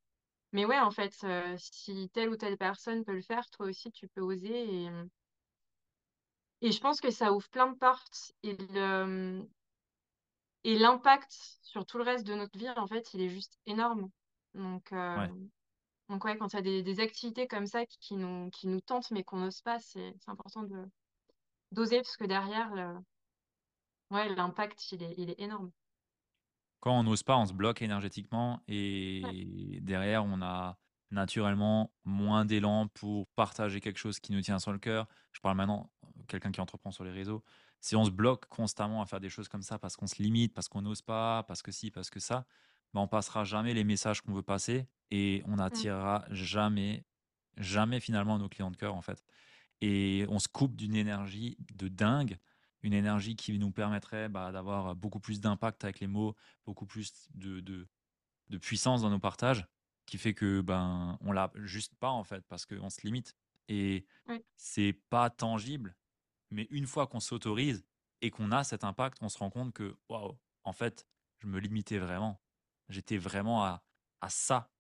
[0.53, 3.93] Mais ouais, en fait, euh, si telle ou telle personne peut le faire, toi aussi,
[3.93, 4.85] tu peux oser.
[4.85, 4.89] Et,
[6.63, 8.33] et je pense que ça ouvre plein de portes.
[8.43, 9.47] Et le,
[10.65, 14.11] et l'impact sur tout le reste de notre vie, en fait, il est juste énorme.
[14.55, 15.31] Donc, euh, ouais.
[16.09, 18.81] donc ouais, quand il y a des, des, activités comme ça qui nous, qui nous
[18.81, 20.85] tentent, mais qu'on n'ose pas, c'est important de
[21.71, 22.73] d'oser, parce que derrière,
[24.11, 25.71] ouais, l'impact, il est, il est énorme
[26.81, 30.79] quand on n'ose pas, on se bloque énergétiquement et derrière, on a
[31.11, 35.07] naturellement moins d'élan pour partager quelque chose qui nous tient sur le cœur.
[35.33, 35.91] Je parle maintenant
[36.27, 37.45] quelqu'un qui entreprend sur les réseaux.
[37.81, 40.55] Si on se bloque constamment à faire des choses comme ça parce qu'on se limite,
[40.55, 42.47] parce qu'on n'ose pas, parce que si, parce que ça,
[42.95, 47.05] ben on passera jamais les messages qu'on veut passer et on n'attirera jamais,
[47.57, 49.23] jamais finalement nos clients de cœur en fait.
[49.81, 52.39] Et on se coupe d'une énergie de dingue
[52.83, 57.29] une énergie qui nous permettrait bah, d'avoir beaucoup plus d'impact avec les mots, beaucoup plus
[57.35, 59.67] de, de, puissance dans nos partages,
[60.07, 63.35] qui fait que ben on l'a juste pas en fait parce qu'on se limite
[63.69, 64.07] et
[64.57, 65.95] c'est pas tangible.
[66.51, 67.85] Mais une fois qu'on s'autorise
[68.21, 71.07] et qu'on a cet impact, on se rend compte que waouh, en fait,
[71.39, 72.43] je me limitais vraiment.
[72.89, 73.85] J'étais vraiment à,
[74.21, 74.73] à ça,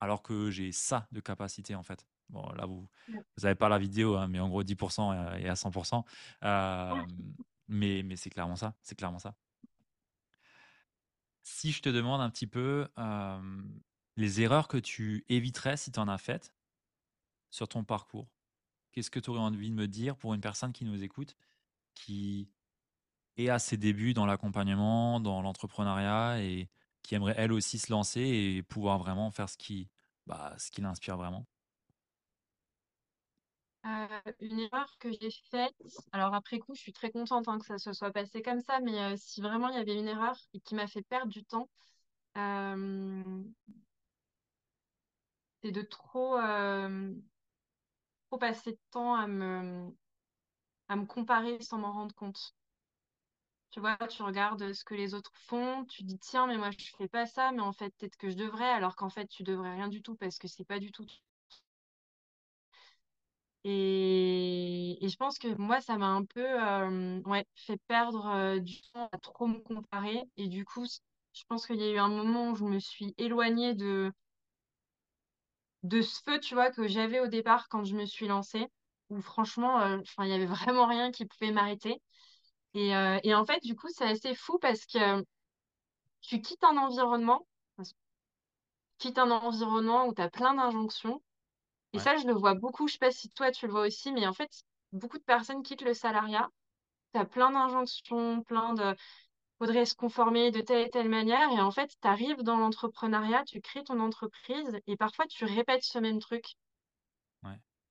[0.00, 2.06] alors que j'ai ça de capacité en fait.
[2.28, 2.88] Bon, là, vous
[3.42, 6.04] n'avez pas la vidéo, hein, mais en gros, 10% et à 100%.
[6.44, 6.94] Euh,
[7.68, 8.74] mais mais c'est clairement ça.
[8.82, 9.36] C'est clairement ça.
[11.42, 13.62] Si je te demande un petit peu euh,
[14.16, 16.52] les erreurs que tu éviterais si tu en as faites
[17.50, 18.28] sur ton parcours,
[18.92, 21.36] qu'est-ce que tu aurais envie de me dire pour une personne qui nous écoute,
[21.94, 22.50] qui
[23.38, 26.70] est à ses débuts dans l'accompagnement, dans l'entrepreneuriat et
[27.02, 29.90] qui aimerait elle aussi se lancer et pouvoir vraiment faire ce qui,
[30.26, 31.46] bah, ce qui l'inspire vraiment?
[34.40, 35.74] Une erreur que j'ai faite,
[36.12, 38.80] alors après coup, je suis très contente hein, que ça se soit passé comme ça,
[38.80, 41.68] mais si vraiment il y avait une erreur et qui m'a fait perdre du temps,
[45.62, 46.36] c'est de trop,
[48.30, 49.90] trop passer de temps à me,
[50.88, 52.54] à me comparer sans m'en rendre compte.
[53.70, 56.90] Tu vois, tu regardes ce que les autres font, tu dis tiens, mais moi je
[56.98, 59.72] fais pas ça, mais en fait peut-être que je devrais, alors qu'en fait tu devrais
[59.74, 61.06] rien du tout parce que c'est pas du tout.
[63.68, 66.46] Et, je pense que moi ça m'a un peu
[67.28, 70.22] ouais, fait perdre du temps à trop me comparer.
[70.36, 70.86] Et du coup,
[71.32, 74.12] je pense qu'il y a eu un moment où je me suis éloignée de,
[75.82, 78.66] de ce feu, tu vois, que j'avais au départ quand je me suis lancée,
[79.10, 82.00] où franchement, enfin, il y avait vraiment rien qui pouvait m'arrêter.
[82.74, 82.90] Et,
[83.24, 85.24] et en fait, du coup, c'est assez fou parce que
[86.20, 87.46] tu quittes un environnement,
[88.98, 91.22] quittes un environnement où tu as plein d'injonctions.
[91.96, 92.86] Et ça, je le vois beaucoup.
[92.86, 94.50] Je sais pas si toi, tu le vois aussi, mais en fait,
[94.92, 96.48] beaucoup de personnes quittent le salariat.
[97.14, 98.94] Tu as plein d'injonctions, plein de
[99.58, 101.50] faudrait se conformer de telle et telle manière.
[101.50, 105.84] Et en fait, tu arrives dans l'entrepreneuriat, tu crées ton entreprise et parfois tu répètes
[105.84, 106.56] ce même truc.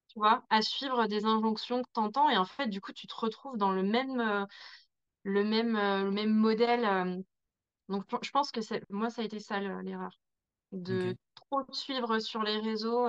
[0.07, 2.29] Tu vois, à suivre des injonctions que tu entends.
[2.29, 4.45] Et en fait, du coup, tu te retrouves dans le même, euh,
[5.23, 6.85] le même, euh, le même modèle.
[6.85, 7.21] Euh.
[7.89, 10.17] Donc, je pense que moi, ça a été ça l'erreur.
[10.71, 13.07] De trop suivre sur les réseaux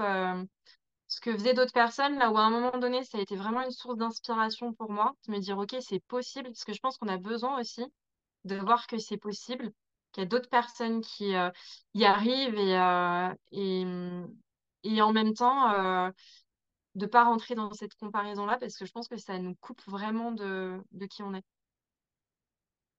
[1.08, 3.62] ce que faisaient d'autres personnes, là où à un moment donné, ça a été vraiment
[3.62, 6.98] une source d'inspiration pour moi, de me dire, OK, c'est possible, parce que je pense
[6.98, 7.84] qu'on a besoin aussi
[8.44, 9.70] de voir que c'est possible,
[10.12, 11.50] qu'il y a d'autres personnes qui euh,
[11.94, 13.84] y arrivent et, euh, et,
[14.84, 16.10] et, en même temps euh,
[16.94, 19.82] de ne pas rentrer dans cette comparaison-là parce que je pense que ça nous coupe
[19.86, 21.44] vraiment de, de qui on est.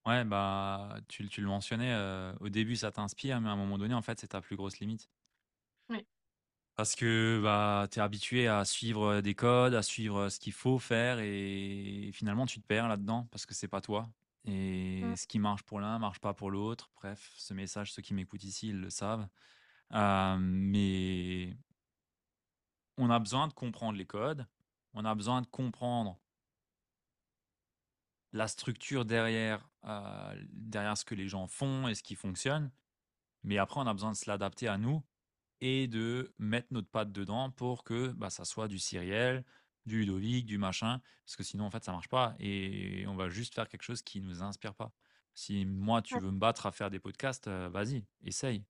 [0.05, 1.93] Ouais, bah, tu, tu le mentionnais,
[2.39, 4.79] au début ça t'inspire, mais à un moment donné, en fait, c'est ta plus grosse
[4.79, 5.09] limite.
[6.77, 10.77] Parce que bah, tu es habitué à suivre des codes, à suivre ce qu'il faut
[10.77, 14.07] faire, et finalement tu te perds là-dedans parce que c'est pas toi.
[14.45, 15.15] Et mmh.
[15.15, 16.91] ce qui marche pour l'un marche pas pour l'autre.
[16.97, 19.27] Bref, ce message, ceux qui m'écoutent ici, ils le savent.
[20.39, 21.57] mais
[22.97, 24.45] on a besoin de comprendre les codes.
[24.93, 26.19] On a besoin de comprendre
[28.33, 29.67] la structure derrière,
[30.51, 32.71] derrière ce que les gens font et ce qui fonctionne.
[33.43, 35.01] Mais après, on a besoin de se l'adapter à nous
[35.61, 39.43] et de mettre notre patte dedans pour que bah, ça soit du Cyriel,
[39.85, 43.29] du Ludovic, du machin, parce que sinon, en fait, ça marche pas et on va
[43.29, 44.91] juste faire quelque chose qui nous inspire pas.
[45.33, 48.65] Si moi, tu veux me battre à faire des podcasts, euh, vas-y, essaye.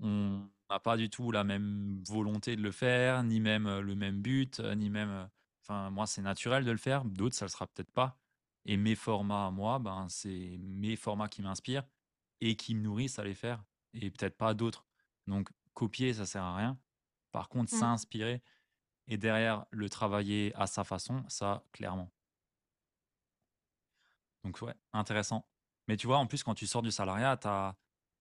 [0.00, 3.94] On n'a pas du tout la même volonté de le faire, ni même euh, le
[3.94, 5.28] même but, euh, ni même.
[5.62, 8.18] Enfin, moi, c'est naturel de le faire, d'autres, ça le sera peut-être pas.
[8.66, 11.86] Et mes formats, moi, ben, c'est mes formats qui m'inspirent
[12.40, 14.86] et qui me nourrissent à les faire, et peut-être pas d'autres.
[15.26, 15.50] Donc,
[15.80, 16.78] copier, ça sert à rien.
[17.32, 17.78] Par contre, mmh.
[17.78, 18.42] s'inspirer,
[19.08, 22.12] et derrière le travailler à sa façon, ça, clairement.
[24.44, 25.46] Donc ouais, intéressant.
[25.88, 27.76] Mais tu vois, en plus, quand tu sors du salariat, as...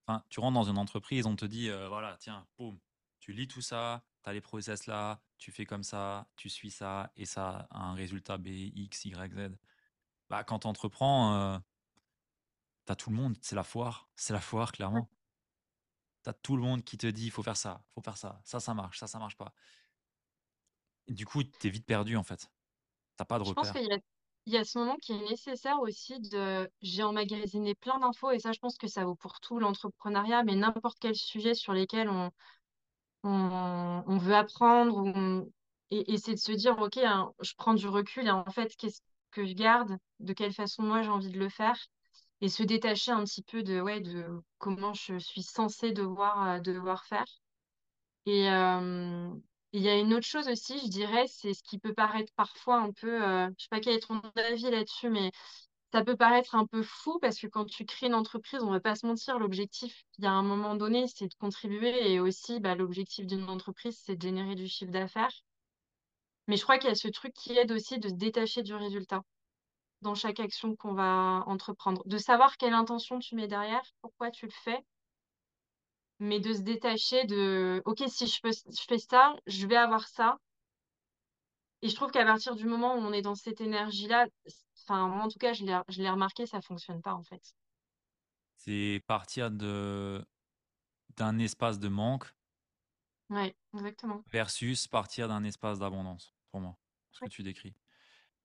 [0.08, 2.80] Enfin, tu rentres dans une entreprise, on te dit, euh, voilà, tiens, boum,
[3.20, 6.72] tu lis tout ça, tu as les process là, tu fais comme ça, tu suis
[6.72, 9.52] ça, et ça a un résultat B, X, Y, Z.
[10.30, 11.60] Bah, quand tu entreprends, euh,
[12.88, 15.10] tu as tout le monde, c'est la foire, c'est la foire, clairement.
[16.24, 18.18] Tu as tout le monde qui te dit, il faut faire ça, il faut faire
[18.18, 19.54] ça, ça, ça marche, ça, ça marche pas
[21.10, 22.50] du coup, tu es vite perdu en fait.
[23.18, 23.98] T'as pas de Je pense qu'il y a,
[24.46, 26.70] il y a ce moment qui est nécessaire aussi de.
[26.82, 30.56] J'ai emmagasiné plein d'infos et ça, je pense que ça vaut pour tout l'entrepreneuriat, mais
[30.56, 32.32] n'importe quel sujet sur lesquels on,
[33.24, 35.46] on, veut apprendre
[35.92, 39.02] et, c'est de se dire, OK, hein, je prends du recul et en fait, qu'est-ce
[39.32, 41.78] que je garde, de quelle façon moi j'ai envie de le faire?
[42.42, 44.26] Et se détacher un petit peu de, ouais, de
[44.58, 47.26] comment je suis censée devoir, euh, devoir faire.
[48.26, 48.48] Et,
[49.72, 52.78] il y a une autre chose aussi, je dirais, c'est ce qui peut paraître parfois
[52.78, 55.32] un peu, euh, je sais pas quel est ton avis là-dessus, mais
[55.92, 58.80] ça peut paraître un peu fou parce que quand tu crées une entreprise, on va
[58.80, 62.60] pas se mentir, l'objectif, il y a un moment donné, c'est de contribuer et aussi,
[62.60, 65.34] bah, l'objectif d'une entreprise, c'est de générer du chiffre d'affaires.
[66.48, 68.74] Mais je crois qu'il y a ce truc qui aide aussi de se détacher du
[68.74, 69.24] résultat
[70.02, 74.46] dans chaque action qu'on va entreprendre, de savoir quelle intention tu mets derrière, pourquoi tu
[74.46, 74.84] le fais
[76.20, 80.38] mais de se détacher de OK, si je, fais ça, je vais avoir ça.
[81.82, 84.28] Et je trouve qu'à partir du moment où on est dans cette énergie-là,
[84.84, 87.56] enfin, moi, en tout cas, je l'ai remarqué, ça fonctionne pas en fait.
[88.58, 90.26] C'est partir de
[91.16, 92.26] d'un espace de manque.
[93.30, 94.24] Ouais, exactement.
[94.28, 96.78] Versus partir d'un espace d'abondance, pour moi,
[97.12, 97.74] ce que tu décris.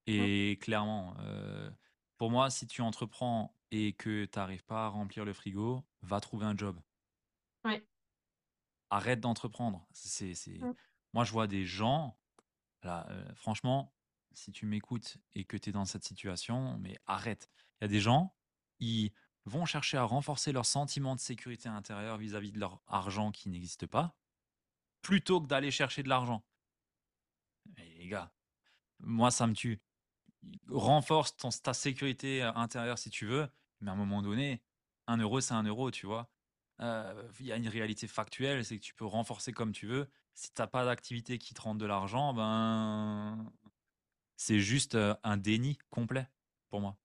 [0.06, 1.70] Et clairement, euh,
[2.18, 6.20] pour moi, si tu entreprends et que tu n'arrives pas à remplir le frigo, va
[6.20, 6.78] trouver un job.
[7.64, 7.86] Ouais.
[8.90, 9.86] Arrête d'entreprendre.
[9.92, 10.58] C'est, c'est...
[10.58, 10.74] Mmh.
[11.14, 12.18] Moi, je vois des gens,
[12.82, 13.94] là, euh, franchement,
[14.32, 17.48] si tu m'écoutes et que tu es dans cette situation, mais arrête.
[17.80, 18.34] Il y a des gens,
[18.80, 19.12] ils
[19.44, 23.86] vont chercher à renforcer leur sentiment de sécurité intérieure vis-à-vis de leur argent qui n'existe
[23.86, 24.16] pas,
[25.02, 26.44] plutôt que d'aller chercher de l'argent.
[27.76, 28.32] Les gars,
[29.00, 29.80] moi, ça me tue.
[30.68, 33.48] Renforce ton, ta sécurité intérieure si tu veux,
[33.80, 34.62] mais à un moment donné,
[35.07, 36.30] un euro, c'est un euro, tu vois.
[36.80, 40.09] Euh, il y a une réalité factuelle, c'est que tu peux renforcer comme tu veux.
[40.35, 43.52] Si tu n'as pas d'activité qui te rende de l'argent, ben
[44.37, 46.28] c'est juste un déni complet
[46.70, 46.98] pour moi.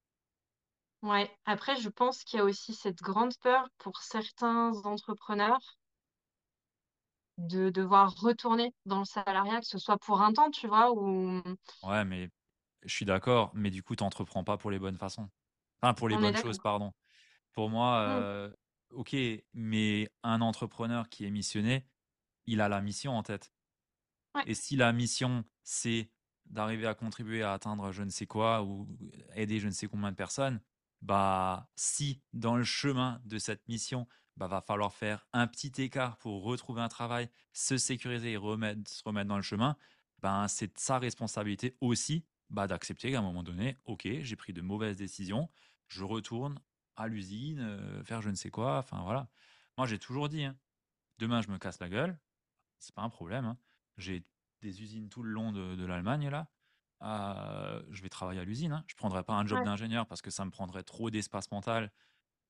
[1.02, 5.78] Ouais, après, je pense qu'il y a aussi cette grande peur pour certains entrepreneurs
[7.38, 11.42] de devoir retourner dans le salariat, que ce soit pour un temps, tu vois, ou
[11.84, 12.30] Ouais, mais
[12.86, 15.30] je suis d'accord, mais du coup, tu n'entreprends pas pour les bonnes façons.
[15.82, 16.94] Enfin, pour les on bonnes choses, pardon.
[17.54, 18.24] Pour moi, Mmh.
[18.24, 18.54] euh,
[18.92, 19.16] ok,
[19.54, 21.88] mais un entrepreneur qui est missionné,
[22.48, 23.54] il a la mission en tête.
[24.36, 26.12] Ouais, Et si la mission, c'est
[26.46, 28.88] d'arriver à contribuer à atteindre je ne sais quoi ou
[29.36, 30.62] aider je ne sais combien de personnes,
[31.02, 36.18] bah si dans le chemin de cette mission, bah va falloir faire un petit écart
[36.18, 39.78] pour retrouver un travail, se sécuriser et remettre, se remettre dans le chemin,
[40.20, 44.62] ben c'est sa responsabilité aussi bah, d'accepter qu'à un moment donné, ok, j'ai pris de
[44.62, 45.50] mauvaises décisions,
[45.88, 46.60] je retourne
[46.96, 49.30] à l'usine, euh, faire je ne sais quoi, enfin voilà.
[49.78, 50.58] Moi j'ai toujours dit, hein,
[51.18, 52.20] demain je me casse la gueule,
[52.80, 53.46] c'est pas un problème.
[53.46, 53.58] hein.
[53.98, 54.26] J'ai
[54.62, 56.50] des usines tout le long de, de l'Allemagne là.
[57.02, 58.74] Euh, je vais travailler à l'usine.
[58.74, 58.84] Hein.
[58.88, 59.66] Je prendrai pas un job ouais.
[59.66, 61.92] d'ingénieur parce que ça me prendrait trop d'espace mental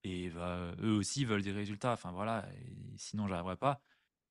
[0.03, 1.93] et bah, eux aussi veulent des résultats.
[1.93, 3.81] Enfin voilà, et sinon j'arriverai pas.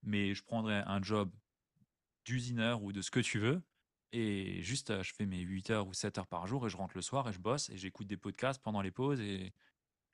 [0.02, 1.31] Mais je prendrai un job
[2.24, 3.62] d'usineur ou de ce que tu veux.
[4.12, 6.97] Et juste, je fais mes 8 heures ou 7 heures par jour et je rentre
[6.97, 9.53] le soir et je bosse et j'écoute des podcasts pendant les pauses et,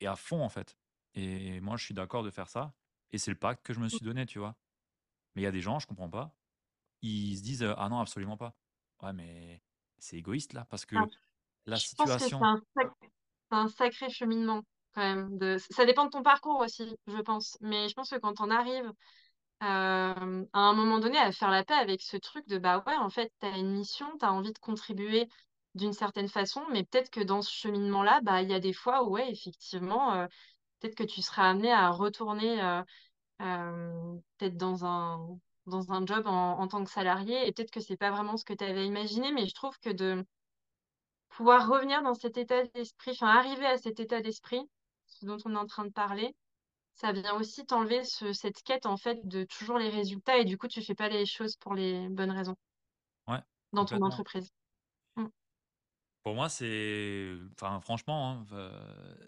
[0.01, 0.77] et à fond en fait.
[1.15, 2.75] Et moi, je suis d'accord de faire ça.
[3.13, 4.57] Et c'est le pacte que je me suis donné, tu vois.
[5.35, 6.35] Mais il y a des gens, je comprends pas,
[7.03, 8.57] ils se disent ah non absolument pas.
[9.03, 9.63] Ouais mais
[9.99, 10.97] c'est égoïste là parce que
[11.67, 12.43] la je pense que c'est situation.
[12.43, 14.63] un c'est un sacré cheminement
[14.95, 15.39] quand même.
[15.39, 15.59] De...
[15.71, 17.59] Ça dépend de ton parcours aussi, je pense.
[17.61, 18.93] Mais je pense que quand on arrive
[19.65, 22.97] euh, à un moment donné à faire la paix avec ce truc de bah ouais,
[22.97, 25.29] en fait, tu as une mission, tu as envie de contribuer
[25.75, 29.05] d'une certaine façon, mais peut-être que dans ce cheminement-là, bah il y a des fois
[29.05, 30.27] où ouais, effectivement, euh,
[30.81, 32.61] peut-être que tu seras amené à retourner
[33.43, 37.81] euh, peut-être dans un dans un job en, en tant que salarié et peut-être que
[37.81, 40.25] c'est pas vraiment ce que tu avais imaginé, mais je trouve que de
[41.31, 44.63] pouvoir revenir dans cet état d'esprit, enfin arriver à cet état d'esprit,
[45.07, 46.35] ce dont on est en train de parler,
[46.95, 50.59] ça vient aussi t'enlever ce- cette quête en fait de toujours les résultats et du
[50.59, 52.57] coup tu fais pas les choses pour les bonnes raisons
[53.27, 54.49] Ouais, dans ton entreprise.
[55.17, 55.27] Mm.
[56.23, 57.35] Pour moi, c'est.
[57.53, 59.27] Enfin, franchement, hein, euh,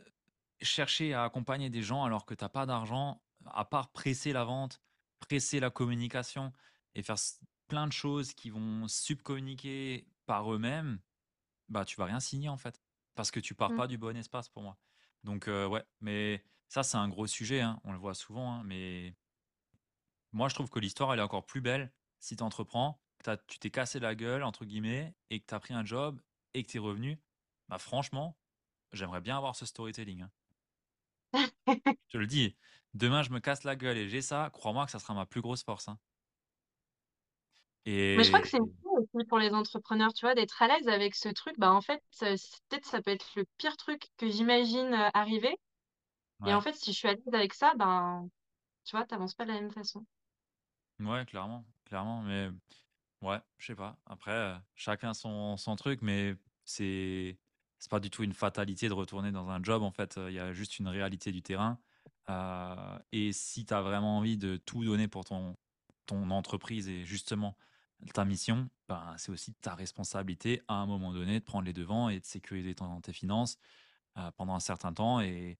[0.62, 4.44] chercher à accompagner des gens alors que tu n'as pas d'argent, à part presser la
[4.44, 4.80] vente,
[5.20, 6.52] presser la communication
[6.94, 7.16] et faire
[7.68, 11.00] plein de choses qui vont subcommuniquer par eux-mêmes,
[11.68, 12.82] bah tu vas rien signer en fait.
[13.14, 13.74] Parce que tu pars Mm.
[13.74, 14.78] pas du bon espace pour moi.
[15.24, 18.62] Donc, euh, ouais, mais ça, c'est un gros sujet, hein, on le voit souvent, hein,
[18.64, 19.14] mais
[20.32, 23.58] moi, je trouve que l'histoire, elle est encore plus belle si tu entreprends, que tu
[23.58, 26.20] t'es cassé la gueule, entre guillemets, et que tu as pris un job
[26.54, 27.20] et que tu es revenu.
[27.68, 28.38] Bah, franchement,
[28.92, 30.22] j'aimerais bien avoir ce storytelling.
[30.22, 30.30] hein.
[32.08, 32.56] Je te le dis,
[32.94, 35.40] demain, je me casse la gueule et j'ai ça, crois-moi que ça sera ma plus
[35.40, 35.88] grosse force.
[38.14, 41.14] Mais je crois que c'est aussi pour les entrepreneurs, tu vois, d'être à l'aise avec
[41.14, 41.54] ce truc.
[41.58, 45.08] Bah en fait, peut-être ça peut être le pire truc que j'imagine euh,
[46.44, 48.28] Et en fait, si je suis à l'aise avec ça, ben
[48.84, 50.06] tu vois, t'avances pas de la même façon.
[51.00, 52.50] ouais, clairement, clairement, mais
[53.22, 53.98] ouais, je sais pas.
[54.06, 57.38] Après, euh, chacun son, son truc, mais c'est
[57.78, 59.82] c'est pas du tout une fatalité de retourner dans un job.
[59.82, 61.80] En fait, Euh, il y a juste une réalité du terrain.
[62.30, 65.56] Euh, et si tu as vraiment envie de tout donner pour ton,
[66.06, 67.56] ton entreprise et justement
[68.14, 72.08] ta mission, ben, c'est aussi ta responsabilité à un moment donné de prendre les devants
[72.10, 73.58] et de sécuriser ton- tes finances
[74.18, 75.20] euh, pendant un certain temps.
[75.20, 75.58] Et,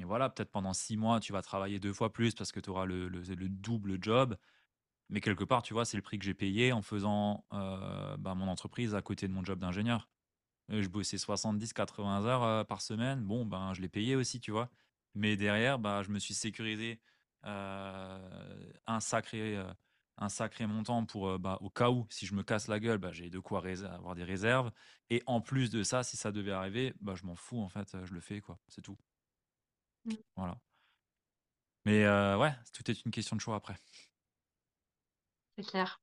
[0.00, 2.70] et voilà, peut-être pendant six mois, tu vas travailler deux fois plus parce que tu
[2.70, 4.36] auras le, le- le double job.
[5.10, 8.34] Mais quelque part, tu vois, c'est le prix que j'ai payé en faisant euh, ben,
[8.34, 10.08] mon entreprise à côté de mon job d'ingénieur.
[10.72, 13.22] Euh, Je bossais 70-80 heures euh, par semaine.
[13.24, 14.70] Bon, ben, je l'ai payé aussi, tu vois.
[15.14, 17.00] Mais derrière, bah, je me suis sécurisé
[18.86, 19.58] un sacré,
[20.18, 23.12] un sacré montant pour, bah, au cas où, si je me casse la gueule, bah,
[23.12, 24.70] j'ai de quoi avoir des réserves.
[25.10, 27.96] Et en plus de ça, si ça devait arriver, bah, je m'en fous, en fait,
[28.04, 28.58] je le fais, quoi.
[28.68, 28.98] C'est tout.
[30.04, 30.14] Mm.
[30.36, 30.60] Voilà.
[31.84, 33.76] Mais euh, ouais, tout est une question de choix après.
[35.56, 36.00] C'est clair.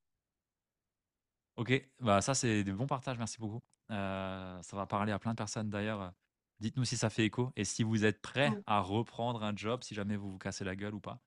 [1.56, 3.62] Ok, bah ça c'est des bons partages, merci beaucoup.
[3.90, 6.12] Euh, ça va parler à plein de personnes d'ailleurs
[6.60, 8.62] Dites-nous si ça fait écho et si vous êtes prêt Mm.
[8.66, 11.20] à reprendre un job si jamais vous vous cassez la gueule ou pas.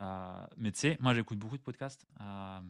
[0.00, 2.60] Euh, mais tu sais, moi j'écoute beaucoup de podcasts euh,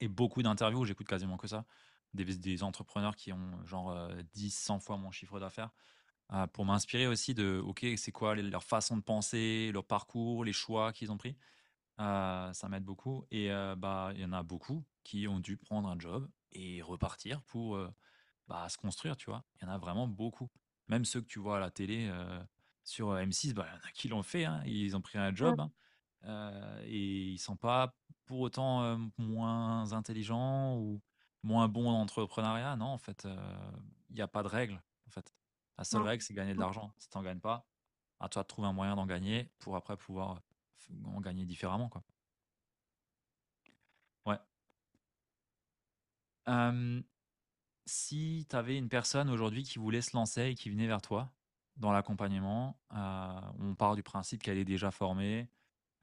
[0.00, 1.66] et beaucoup d'interviews, j'écoute quasiment que ça.
[2.14, 5.70] Des, des entrepreneurs qui ont genre 10, 100 fois mon chiffre d'affaires
[6.52, 10.92] pour m'inspirer aussi de, ok, c'est quoi leur façon de penser, leur parcours, les choix
[10.92, 11.36] qu'ils ont pris?
[12.00, 13.26] Euh, ça m'aide beaucoup.
[13.30, 16.82] Et euh, bah, il y en a beaucoup qui ont dû prendre un job et
[16.82, 17.90] repartir pour euh,
[18.48, 19.44] bah, se construire, tu vois?
[19.60, 20.50] Il y en a vraiment beaucoup.
[20.88, 22.10] Même ceux que tu vois à la télé
[22.84, 24.44] sur M6, bah, il y en a qui l'ont fait.
[24.44, 24.62] hein.
[24.66, 25.72] Ils ont pris un job hein.
[26.84, 31.02] Et ils sont pas pour autant euh, moins intelligents ou
[31.42, 32.76] moins bons en entrepreneuriat.
[32.76, 33.26] Non, en fait,
[34.10, 34.82] il n'y a pas de règle.
[35.80, 36.06] La seule Mm.
[36.08, 36.92] règle, c'est gagner de l'argent.
[36.98, 37.66] Si tu n'en gagnes pas,
[38.20, 40.42] à toi de trouver un moyen d'en gagner pour après pouvoir
[41.06, 41.88] en gagner différemment.
[41.88, 42.04] Quoi.
[44.26, 44.38] Ouais.
[46.48, 47.02] Euh,
[47.86, 51.32] si tu avais une personne aujourd'hui qui voulait se lancer et qui venait vers toi
[51.76, 55.50] dans l'accompagnement, euh, on part du principe qu'elle est déjà formée,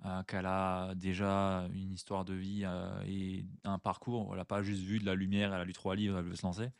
[0.06, 4.30] euh, qu'elle a déjà une histoire de vie euh, et un parcours.
[4.32, 6.36] Elle n'a pas juste vu de la lumière, elle a lu trois livres, elle veut
[6.36, 6.72] se lancer.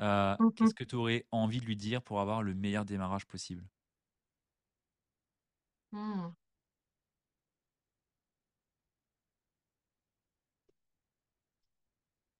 [0.00, 0.50] Euh, Mhm.
[0.54, 3.68] Qu'est-ce que tu aurais envie de lui dire pour avoir le meilleur démarrage possible?
[5.92, 6.34] Mm.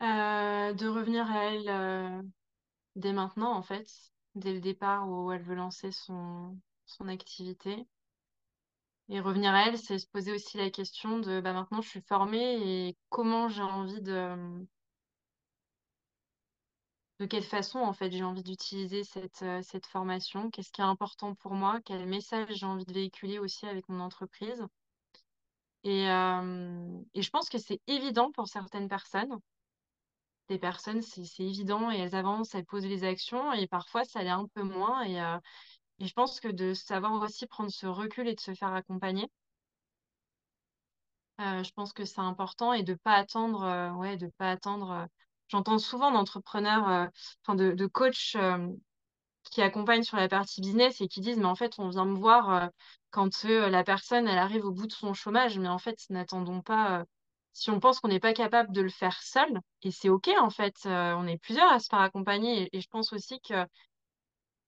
[0.02, 2.22] Euh, de revenir à elle euh,
[2.96, 3.86] dès maintenant, en fait,
[4.36, 7.86] dès le départ où elle veut lancer son, son activité.
[9.08, 12.02] Et revenir à elle, c'est se poser aussi la question de bah, maintenant je suis
[12.02, 14.66] formée et comment j'ai envie de,
[17.18, 20.84] de quelle façon en fait j'ai envie d'utiliser cette, euh, cette formation, qu'est-ce qui est
[20.84, 24.64] important pour moi, quel message j'ai envie de véhiculer aussi avec mon entreprise?
[25.84, 29.38] Et, euh, et je pense que c'est évident pour certaines personnes.
[30.48, 34.30] Des personnes, c'est évident et elles avancent, elles posent les actions et parfois ça l'est
[34.30, 35.02] un peu moins.
[35.02, 35.38] Et, euh,
[36.00, 39.30] et je pense que de savoir aussi prendre ce recul et de se faire accompagner,
[41.38, 45.08] je pense que c'est important et de pas attendre, ouais, de pas attendre.
[45.48, 47.06] J'entends souvent d'entrepreneurs, euh,
[47.42, 48.68] enfin de, coachs euh,
[49.44, 52.16] qui accompagnent sur la partie business et qui disent, mais en fait, on vient me
[52.16, 52.68] voir euh,
[53.10, 57.04] quand la personne, elle arrive au bout de son chômage, mais en fait, n'attendons pas.
[57.52, 60.50] si on pense qu'on n'est pas capable de le faire seul, et c'est OK, en
[60.50, 63.66] fait, on est plusieurs à se faire accompagner, et, je pense aussi que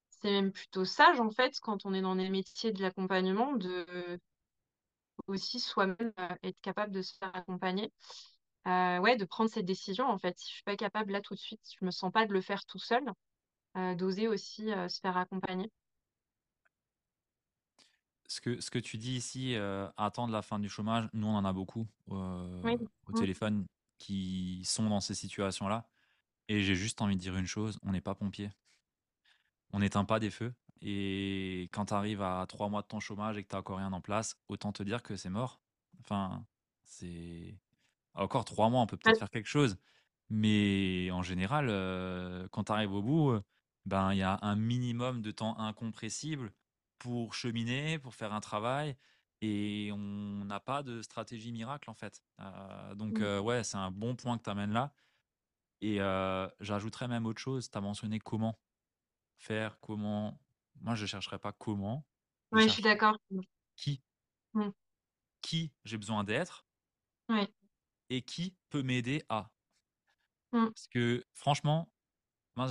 [0.09, 3.85] c'est même plutôt sage, en fait, quand on est dans les métiers de l'accompagnement, de
[5.27, 6.13] aussi soi-même
[6.43, 7.91] être capable de se faire accompagner.
[8.67, 10.37] Euh, ouais, de prendre cette décision, en fait.
[10.37, 12.41] Si je suis pas capable là tout de suite, je me sens pas de le
[12.41, 13.03] faire tout seul,
[13.77, 15.71] euh, d'oser aussi euh, se faire accompagner.
[18.29, 21.35] ce que, ce que tu dis ici, euh, attendre la fin du chômage, nous on
[21.35, 22.77] en a beaucoup Oui.
[23.07, 23.15] au Mm.
[23.15, 23.65] téléphone
[23.97, 25.87] qui sont dans ces situations-là.
[26.49, 28.51] Et j'ai juste envie de dire une chose, on n'est pas pompier.
[29.71, 30.53] On n'éteint pas des feux.
[30.81, 33.77] Et quand tu arrives à trois mois de ton chômage et que tu n'as encore
[33.77, 35.61] rien en place, autant te dire que c'est mort.
[36.01, 36.45] Enfin,
[36.83, 37.57] c'est...
[38.17, 39.77] Encore trois mois, on peut peut-être faire quelque chose.
[40.29, 43.41] Mais en général, euh, quand tu arrives au bout, euh,
[43.85, 46.53] ben, il y a un minimum de temps incompressible
[46.99, 48.97] pour cheminer, pour faire un travail.
[49.41, 52.23] Et on n'a pas de stratégie miracle, en fait.
[52.41, 53.23] Euh, donc, Mm.
[53.23, 54.93] euh, ouais, c'est un bon point que tu amènes là.
[55.81, 55.97] Et
[56.61, 57.69] j'ajouterais même autre chose.
[57.71, 58.59] Tu as mentionné comment
[59.39, 60.39] faire, comment.
[60.81, 62.07] Moi, je ne chercherai pas comment.
[62.53, 63.17] Je Ouais, je suis d'accord.
[63.77, 64.01] qui.
[64.53, 64.71] Mm.
[65.43, 66.63] Qui j'ai besoin d'être
[67.29, 67.47] Ouais.
[68.09, 69.51] Et qui peut m'aider à.
[70.53, 70.67] Mm.
[70.67, 71.91] Parce que franchement,
[72.55, 72.67] moi,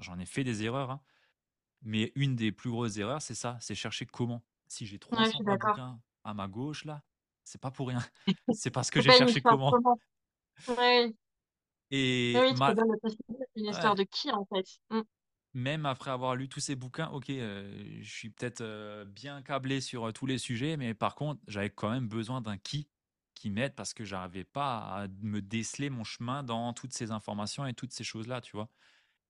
[0.00, 0.90] j'en ai fait des erreurs.
[0.90, 1.00] hein,
[1.82, 4.42] mais une des plus grosses erreurs, c'est ça c'est chercher comment.
[4.68, 5.70] Si j'ai Ouais, je 300 suis d'accord.
[5.72, 7.02] bouquins à ma gauche, là,
[7.44, 8.00] c'est pas pour rien.
[8.54, 9.72] C'est parce que j'ai cherché comment.
[10.68, 11.12] Ouais.
[11.90, 14.66] Et oui, une histoire ouais, de qui, en fait.
[14.90, 15.00] Mm.
[15.54, 19.80] même après avoir lu tous ces bouquins, ok, euh, je suis peut-être euh, bien câblé
[19.80, 22.88] sur euh, tous les sujets, mais par contre, j'avais quand même besoin d'un qui
[23.40, 27.66] qui m'aide parce que j'arrivais pas à me déceler mon chemin dans toutes ces informations
[27.66, 28.70] et toutes ces choses-là, tu vois.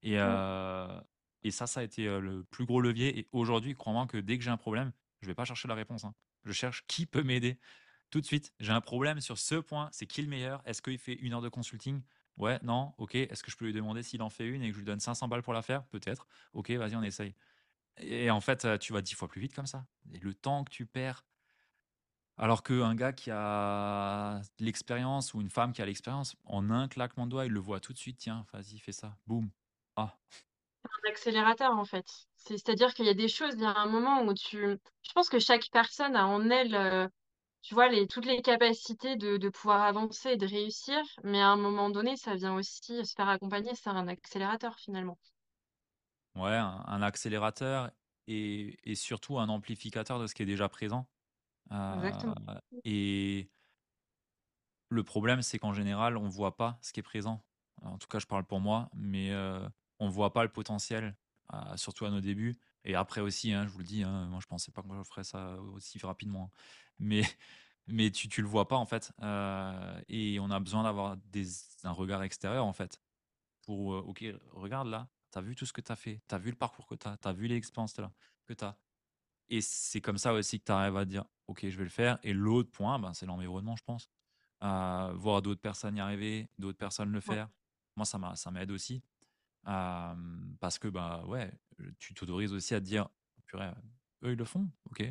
[0.03, 1.01] Et, euh,
[1.43, 3.19] et ça, ça a été euh, le plus gros levier.
[3.19, 6.05] Et aujourd'hui, crois-moi que dès que j'ai un problème, je vais pas chercher la réponse.
[6.05, 6.15] hein.
[6.45, 7.61] Je cherche qui peut m'aider
[8.11, 8.53] tout de suite.
[8.61, 9.89] J'ai un problème sur ce point.
[9.93, 10.63] C'est qui le meilleur?
[10.67, 12.03] Est-ce qu'il fait une heure de consulting?
[12.37, 13.15] Ouais, non, ok.
[13.17, 15.01] Est-ce que je peux lui demander s'il en fait une et que je lui donne
[15.01, 15.87] 500 balles pour la faire?
[15.89, 16.27] Peut-être.
[16.55, 17.35] Ok, vas-y, on essaye.
[17.99, 19.87] Et en fait, tu vas dix fois plus vite comme ça.
[20.13, 21.27] Et le temps que tu perds.
[22.41, 27.27] Alors qu'un gars qui a l'expérience ou une femme qui a l'expérience, en un claquement
[27.27, 28.19] de doigts, il le voit tout de suite.
[28.19, 29.17] Tiens, vas-y, fais ça.
[29.27, 29.51] Boum.
[29.97, 30.19] Ah,
[30.85, 32.07] Un accélérateur, en fait.
[32.37, 34.59] C'est- C'est-à-dire qu'il y a des choses, il y a un moment où tu...
[35.03, 37.09] Je pense que chaque personne a en elle, euh,
[37.63, 41.49] tu vois, les, toutes les capacités de, de pouvoir avancer et de réussir, mais à
[41.51, 45.19] un moment donné, ça vient aussi se faire accompagner, c'est un accélérateur, finalement.
[46.37, 47.91] Ouais, un, un accélérateur
[48.27, 51.09] et, et surtout un amplificateur de ce qui est déjà présent.
[51.73, 52.11] Euh,
[52.85, 53.51] et
[54.89, 57.45] le problème, c'est qu'en général, on voit pas ce qui est présent.
[57.83, 59.67] En tout cas, je parle pour moi, mais euh,
[59.99, 61.17] on voit pas le potentiel,
[61.77, 62.59] surtout à nos débuts.
[62.85, 65.03] Et après aussi, hein, je vous le dis, hein, moi je pensais pas que je
[65.03, 66.51] ferais ça aussi rapidement.
[66.99, 67.23] Mais,
[67.87, 69.13] mais tu, tu le vois pas en fait.
[69.23, 71.17] Euh, et on a besoin d'avoir
[71.85, 73.01] un regard extérieur en fait.
[73.63, 76.39] Pour, ok, regarde là, tu as vu tout ce que tu as fait, tu as
[76.39, 78.13] vu le parcours que tu as, tu as vu l'expérience là,
[78.47, 78.79] que tu as.
[79.51, 82.19] Et c'est comme ça aussi que tu arrives à dire, ok, je vais le faire.
[82.23, 84.11] Et l'autre point, ben, c'est l'environnement, je pense.
[84.63, 87.37] Euh, voir d'autres personnes y arriver, d'autres personnes le Ouais.
[87.37, 87.51] faire.
[87.97, 89.03] Moi, ça m'a- ça m'aide aussi.
[89.69, 90.15] Euh,
[90.61, 91.53] parce que, bah ouais,
[91.99, 93.09] tu t'autorises aussi à te dire,
[93.47, 93.71] purée,
[94.25, 95.05] eux, ils le font, ok.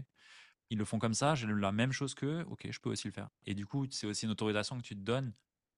[0.70, 3.14] Ils le font comme ça, j'ai la même chose qu'eux, ok, je peux aussi le
[3.14, 3.30] faire.
[3.46, 5.34] Et du coup, c'est aussi une autorisation que tu te donnes.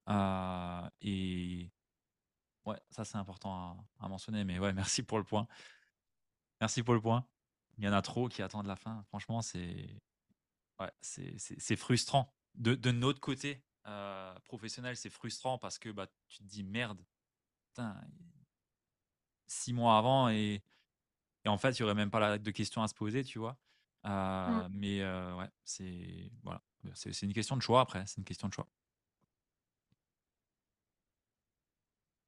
[0.10, 1.72] Euh, et
[2.66, 3.54] ouais, ça, c'est important
[4.00, 4.44] à, à mentionner.
[4.46, 5.48] Mais ouais, merci pour le point.
[6.62, 7.28] Merci pour le point.
[7.82, 9.04] Il y en a trop qui attendent la fin.
[9.08, 10.00] Franchement, c'est
[10.80, 12.32] ouais, c'est frustrant.
[12.54, 17.04] De, de notre côté euh, professionnel, c'est frustrant parce que bah, tu te dis merde,
[17.70, 18.00] putain,
[19.48, 20.62] six mois avant et,
[21.44, 23.58] et en fait, il n'y aurait même pas de questions à se poser, tu vois?
[24.04, 24.10] Mm.
[24.10, 26.62] Euh, mais euh, ouais, c'est voilà,
[26.94, 28.68] c'est une question de choix après, c'est une question de choix.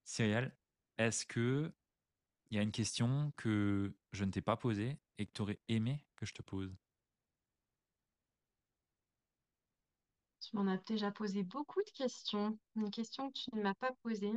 [0.03, 0.51] Cyrielle,
[0.97, 1.71] est-ce que
[2.53, 5.59] il y a une question que je ne t'ai pas posée et que tu aurais
[5.69, 6.77] aimé que je te pose?
[10.41, 12.59] Tu m'en as déjà posé beaucoup de questions.
[12.75, 14.31] Une question que tu ne m'as pas posée.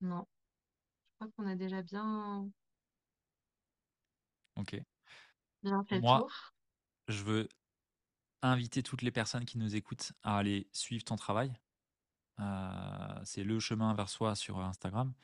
[0.00, 0.26] Non,
[1.20, 2.50] je crois qu'on a déjà bien,
[4.56, 4.74] Ok.
[5.64, 6.30] bien fait le Moi, tour.
[7.08, 7.48] je veux
[8.50, 11.52] inviter toutes les personnes qui nous écoutent à aller suivre ton travail.
[12.40, 15.14] Euh, c'est le chemin vers soi sur Instagram,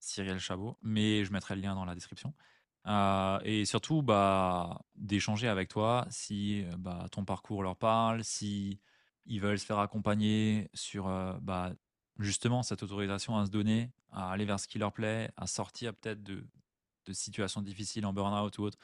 [0.00, 2.34] Cyrielle Chabot, mais je mettrai le lien dans la description.
[2.86, 8.80] Euh, et surtout, bah, d'échanger avec toi si euh, bah, ton parcours leur parle, si
[9.26, 11.72] ils veulent se faire accompagner sur euh, bah,
[12.18, 15.94] justement cette autorisation à se donner, à aller vers ce qui leur plaît, à sortir
[15.94, 16.46] peut-être de,
[17.06, 18.78] de situations difficiles en burn-out ou autre.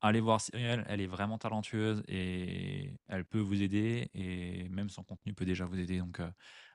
[0.00, 5.02] Allez voir Cyrielle, elle est vraiment talentueuse et elle peut vous aider et même son
[5.02, 5.98] contenu peut déjà vous aider.
[5.98, 6.30] Donc euh,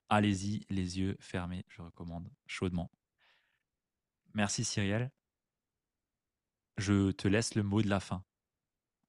[0.10, 2.92] allez-y, les yeux fermés, je recommande chaudement.
[4.34, 5.12] Merci Cyrielle.
[6.78, 8.24] Je te laisse le mot de la fin.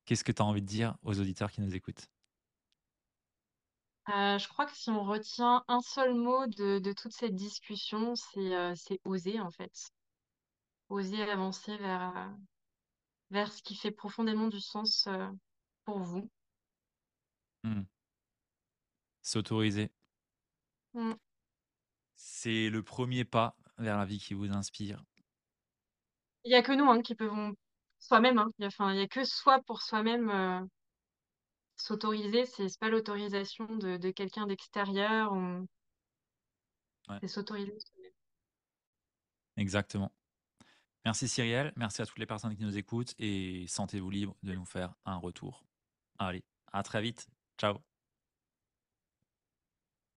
[0.04, 2.08] Qu'est-ce que tu as envie de dire aux auditeurs qui nous écoutent?
[4.08, 8.14] Euh, je crois que si on retient un seul mot de, de toute cette discussion,
[8.16, 9.72] c'est euh, oser en fait.
[10.88, 12.34] Oser avancer vers,
[13.34, 15.26] vers ce qui fait profondément du sens euh,
[15.84, 16.30] pour vous.
[17.64, 17.82] Hmm.
[19.22, 19.90] S'autoriser.
[20.94, 21.14] Mm.
[22.14, 25.02] C'est le premier pas vers la vie qui vous inspire.
[26.44, 27.54] Il n'y a que nous hein, qui pouvons
[27.98, 28.38] soi-même.
[28.38, 28.50] Hein.
[28.58, 28.64] Il
[28.96, 30.60] y a, que soi pour soi-même euh,
[31.76, 32.46] s'autoriser.
[32.46, 35.32] C'est c'est pas l'autorisation de, de quelqu'un d'extérieur.
[35.32, 35.66] on-
[37.08, 37.76] Ouais, C'est s'autoriser.
[39.56, 40.12] exactement.
[41.04, 44.64] Merci Cyrielle, merci à toutes les personnes qui nous écoutent et sentez-vous libre de nous
[44.64, 45.64] faire un retour.
[46.18, 46.42] Allez,
[46.72, 47.28] à très vite.
[47.58, 47.93] Ciao.